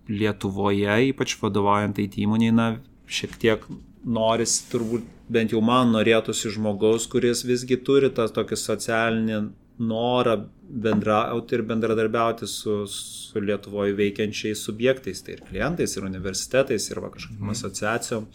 [0.08, 2.66] Lietuvoje, ypač vadovaujant IT įmoniai, na,
[3.06, 3.64] šiek tiek
[4.06, 9.40] norisi, turbūt bent jau man norėtųsi žmogaus, kuris visgi turi tą tokį socialinį
[9.78, 10.36] norą
[10.86, 17.10] bendrauti ir bendradarbiauti su, su Lietuvoje veikiančiais subjektais, tai ir klientais, ir universitetais, ir va,
[17.12, 17.56] kažkokiam mm.
[17.58, 18.30] asociacijom.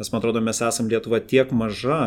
[0.00, 2.00] Nes man atrodo, mes esame Lietuva tiek maža,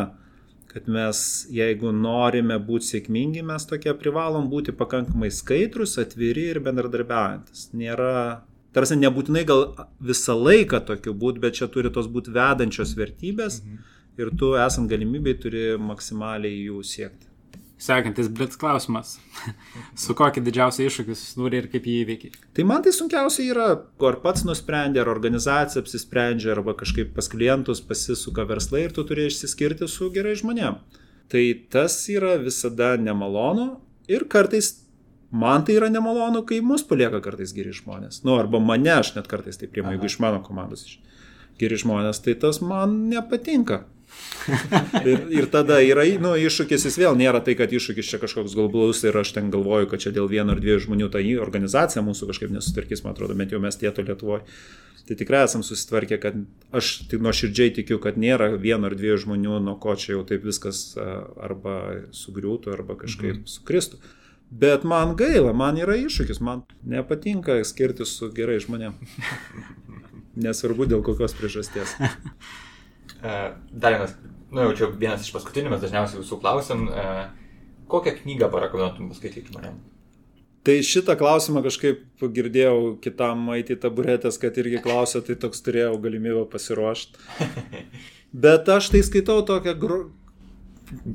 [0.74, 1.18] kad mes,
[1.54, 7.68] jeigu norime būti sėkmingi, mes tokie privalom būti pakankamai skaidrus, atviri ir bendradarbiaujantis.
[7.78, 8.42] Nėra,
[8.74, 9.66] tarsi nebūtinai gal
[10.02, 13.84] visą laiką tokiu būti, bet čia turi tos būti vedančios vertybės mhm.
[14.20, 17.30] ir tu esant galimybei turi maksimaliai jų siekti.
[17.84, 19.16] Sekantis blitz klausimas.
[20.04, 22.36] Su kokiu didžiausiu iššūkiu susidūrė ir kaip jį įveikiai?
[22.54, 23.66] Tai man tai sunkiausia yra,
[24.08, 29.26] ar pats nusprendė, ar organizacija apsisprendžia, arba kažkaip pas klientus pasisuka verslai ir tu turi
[29.28, 30.78] išsiskirti su gerai žmonėm.
[31.28, 31.44] Tai
[31.74, 33.74] tas yra visada nemalonu
[34.08, 34.70] ir kartais
[35.34, 38.22] man tai yra nemalonu, kai mus palieka kartais geri žmonės.
[38.26, 40.86] Nu, arba mane aš net kartais tai priimu, jeigu iš mano komandos
[41.58, 43.84] geri žmonės, tai tas man nepatinka
[45.10, 49.02] ir, ir tada yra, nu, iššūkis jis vėl nėra tai, kad iššūkis čia kažkoks globalus
[49.06, 52.54] ir aš ten galvoju, kad čia dėl vieno ar dviejų žmonių ta organizacija mūsų kažkaip
[52.54, 54.44] nesutvarkys, man atrodo, bent jau mes tieto Lietuvoje.
[55.04, 56.36] Tai tikrai esam susitvarkę, kad
[56.72, 60.46] aš tik nuoširdžiai tikiu, kad nėra vieno ar dviejų žmonių, nuo ko čia jau taip
[60.48, 61.74] viskas arba
[62.16, 63.48] sugriūtų, arba kažkaip mhm.
[63.56, 64.00] sukristų.
[64.50, 68.94] Bet man gaila, man yra iššūkis, man nepatinka skirtis su gerai žmonėm.
[70.44, 71.98] Nesvarbu dėl kokios priežasties.
[73.24, 73.34] E,
[73.72, 74.10] dar vienas
[74.54, 77.04] Na, jau čia vienas iš paskutinių, mes dažniausiai visų klausim, e,
[77.90, 79.80] kokią knygą parekomenduotum paskaityti žmonėm?
[80.64, 86.44] Tai šitą klausimą kažkaip girdėjau kitam IT taburetės, kad irgi klausė, tai toks turėjau galimybę
[86.52, 87.18] pasiruošti.
[88.46, 89.98] Bet aš tai skaitau tokią gro...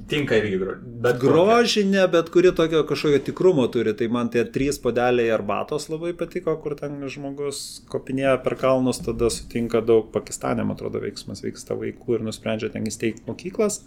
[0.10, 0.74] Tinka irgi gro...
[1.04, 3.94] bet grožinę, bet kuri tokio kažkokio tikrumo turi.
[3.98, 9.30] Tai man tie trys podeliai arbatos labai patiko, kur ten žmogus kopinėja per kalnus, tada
[9.34, 13.84] sutinka daug Pakistanė, man atrodo, veiksmas vyksta vaikų ir nusprendžia ten įsteigti mokyklas.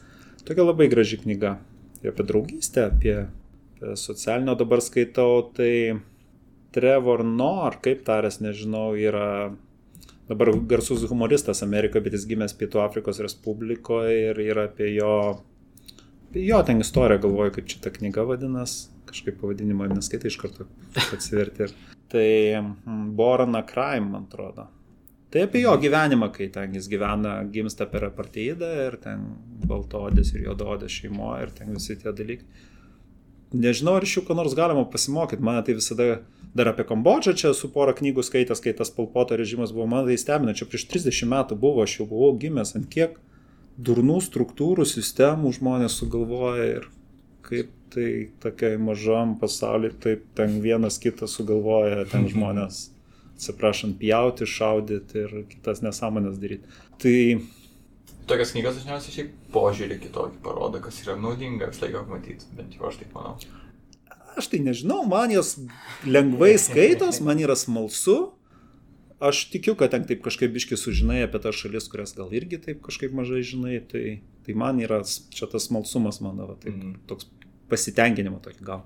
[0.47, 1.57] Tokia labai graži knyga.
[1.99, 3.17] Tai apie draugystę, apie
[3.99, 6.01] socialinio dabar skaitau, tai
[6.73, 9.53] Trevor Noir, kaip tarės, nežinau, yra
[10.31, 15.52] dabar garsus humoristas Amerikoje, bet jis gimęs Pietų Afrikos Respublikoje ir yra apie jo, apie
[16.35, 20.69] jo ten istoriją, galvoju, kaip šitą knygą vadinasi, kažkaip pavadinimą neskaitai iš karto
[21.17, 21.71] atsiverti.
[22.13, 22.29] Tai
[22.61, 24.69] mm, Borana Crime, man atrodo.
[25.33, 29.25] Tai apie jo gyvenimą, kai ten jis gyvena, gimsta per aparteidą ir ten
[29.69, 32.69] baltodės ir juododės šeimo ir ten visi tie dalykai
[33.53, 35.45] nežinau, ar iš jų ko nors galima pasimokyti.
[35.45, 36.09] Mane tai visada
[36.57, 40.19] dar apie Kambodžą čia su pora knygų skaitęs, kai tas palpoto režimas buvo, man tai
[40.21, 43.17] stebina, čia prieš 30 metų buvo, aš jau buvau gimęs, ant kiek
[43.79, 46.89] durnų struktūrų, sistemų žmonės sugalvoja ir
[47.47, 48.09] kaip tai
[48.41, 52.87] tokiai mažam pasauliu, taip ten vienas kitas sugalvoja, ten žmonės,
[53.35, 56.79] atsiprašant, pjauti, šaudyti ir kitas nesąmonės daryti.
[57.03, 57.17] Tai
[58.23, 62.87] Tokias knygas dažniausiai šiaip požiūrį kitokį parodo, kas yra naudinga visą laiką matyti, bent jau
[62.89, 63.35] aš taip manau.
[64.39, 65.57] Aš tai nežinau, man jos
[66.07, 68.31] lengvai skaitos, man yra smalsu.
[69.23, 72.81] Aš tikiu, kad ten taip kažkaip biški sužinai apie tas šalis, kurias gal irgi taip
[72.83, 76.97] kažkaip mažai žinai, tai, tai man yra čia tas smalsumas mano, va, taip, mm.
[77.11, 77.31] toks
[77.71, 78.83] pasitenkinimo tokį gal.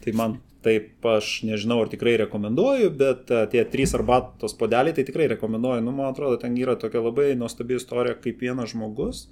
[0.00, 5.04] Tai man Taip, aš nežinau, ar tikrai rekomenduoju, bet e, tie trys arbatos podeliai, tai
[5.06, 5.84] tikrai rekomenduoju.
[5.86, 9.28] Nu, man atrodo, ten yra tokia labai nuostabi istorija, kaip vienas žmogus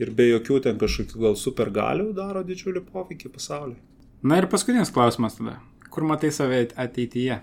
[0.00, 3.78] ir be jokių ten kažkokių gal supergalių daro didžiulį poveikį pasauliui.
[4.20, 5.56] Na ir paskutinis klausimas tada.
[5.88, 7.40] Kur matai save ateityje?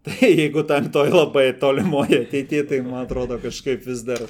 [0.04, 4.22] Tai jeigu tam toj labai tolimoje ateityje, tai man atrodo kažkaip vis dar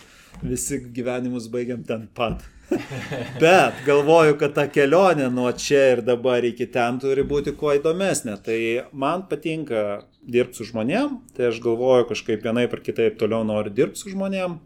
[0.42, 2.42] visi gyvenimus baigiam ten pat.
[3.42, 8.34] Bet galvoju, kad ta kelionė nuo čia ir dabar iki ten turi būti kuo įdomesnė.
[8.46, 8.58] Tai
[8.92, 9.84] man patinka
[10.26, 14.58] dirbti su žmonėm, tai aš galvoju kažkaip vienai per kitaip toliau noriu dirbti su žmonėm.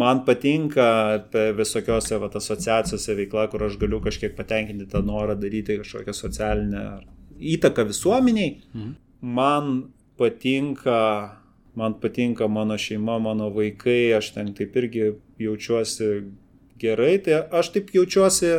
[0.00, 0.88] Man patinka
[1.58, 6.84] visokiose vat, asociacijose veikla, kur aš galiu kažkiek patenkinti tą norą daryti kažkokią socialinę
[7.56, 8.56] įtaką visuomeniai.
[8.72, 8.98] Mhm.
[9.20, 11.00] Man patinka
[11.74, 16.10] man patinka mano šeima, mano vaikai, aš ten taip irgi jaučiuosi
[16.80, 18.54] gerai, tai aš taip jaučiuosi,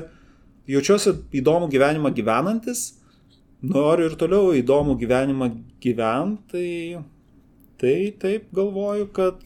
[0.71, 2.85] jaučiuosi įdomų gyvenimą gyvenantis,
[3.61, 5.49] noriu ir toliau įdomų gyvenimą
[5.83, 7.03] gyventi, tai,
[7.81, 9.43] tai taip galvoju, kad,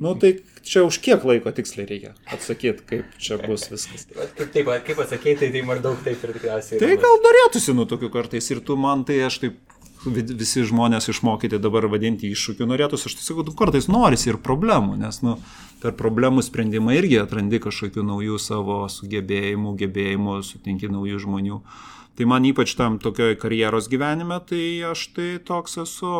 [0.00, 0.34] nu tai
[0.66, 4.08] čia už kiek laiko tiksliai reikia atsakyti, kaip čia bus viskas.
[4.10, 6.82] Kaip, taip, kaip atsakyti, tai, tai maždaug taip ir tikriausiai.
[6.82, 9.67] Tai gal norėtųsi nu tokių kartais ir tu man tai aš taip
[10.06, 15.20] visi žmonės išmokyti dabar vadinti iššūkių norėtųsi, aš tai sakau, kartais norisi ir problemų, nes
[15.26, 15.36] nu,
[15.82, 21.62] per problemų sprendimą irgi atrandi kažkokių naujų savo sugebėjimų, gebėjimų, sutinki naujų žmonių.
[22.18, 26.14] Tai man ypač tam tokioje karjeros gyvenime, tai aš tai toks esu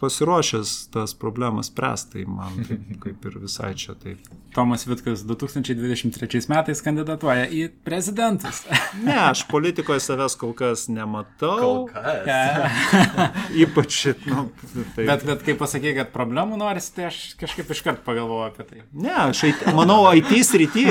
[0.00, 4.18] pasiruošęs tas problemas spręsti, tai man taip, kaip ir visai čia taip.
[4.54, 8.64] Tomas Vitkas 2023 metais kandidatuoja į prezidentus.
[9.06, 11.54] ne, aš politikoje savęs kol kas nematau.
[11.60, 12.82] Kol kas.
[13.62, 14.48] Ypač, nu,
[14.96, 15.04] taip.
[15.04, 18.84] Bet, bet kai pasakai, kad problemų norisi, tai aš kažkaip iškart pagalvoju apie tai.
[18.92, 19.44] Ne, aš
[19.76, 20.88] manau, IT srity.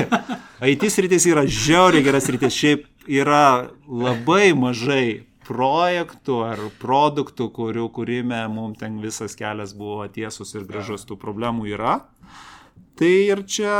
[0.64, 2.56] IT sritis yra žiauriai geras sritis.
[2.58, 10.54] Šiaip yra labai mažai projektų ar produktų, kurių kūrime mums ten visas kelias buvo tiesus
[10.56, 12.02] ir gražus, tų problemų yra.
[12.98, 13.78] Tai ir čia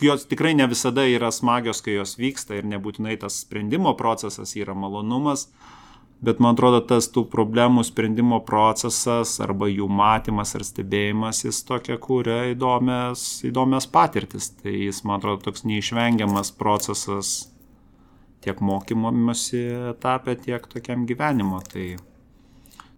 [0.00, 4.76] jos tikrai ne visada yra smagios, kai jos vyksta ir nebūtinai tas sprendimo procesas yra
[4.78, 5.48] malonumas,
[6.22, 11.98] bet man atrodo tas tų problemų sprendimo procesas arba jų matymas ar stebėjimas, jis tokia
[12.02, 14.52] kūrė įdomias, įdomias patirtis.
[14.62, 17.50] Tai jis, man atrodo, toks neišvengiamas procesas
[18.44, 19.64] tiek mokymosi
[19.94, 21.60] etapė, tiek tokiam gyvenimo.
[21.72, 21.86] Tai,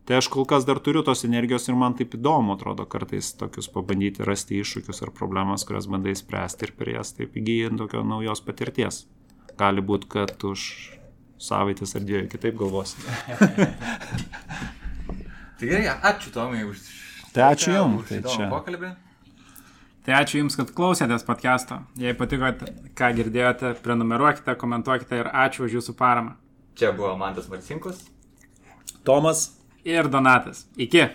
[0.08, 3.70] tai aš kol kas dar turiu tos energijos ir man taip įdomu, atrodo, kartais tokius
[3.72, 8.44] pabandyti rasti iššūkius ar problemas, kurias bandai spręsti ir per jas taip įgyjant tokio naujos
[8.46, 9.04] patirties.
[9.60, 10.60] Gali būti, kad už
[11.40, 13.00] savaitės ar dviejų kitaip galvosi.
[15.60, 16.80] tai gerai, ačiū Tomai už
[17.34, 18.08] Tai ačiū Jums.
[18.08, 18.48] Tai čia.
[18.50, 18.90] Pokalbį.
[20.00, 21.82] Tai ačiū Jums, kad klausėtės podcast'o.
[22.00, 22.48] Jei patiko,
[22.96, 26.38] ką girdėjote, prenumeruokite, komentuokite ir ačiū už Jūsų paramą.
[26.80, 28.00] Čia buvo Mantas Marcinkus.
[29.04, 29.50] Tomas.
[29.84, 30.66] Ir Donatas.
[30.76, 31.06] Iki.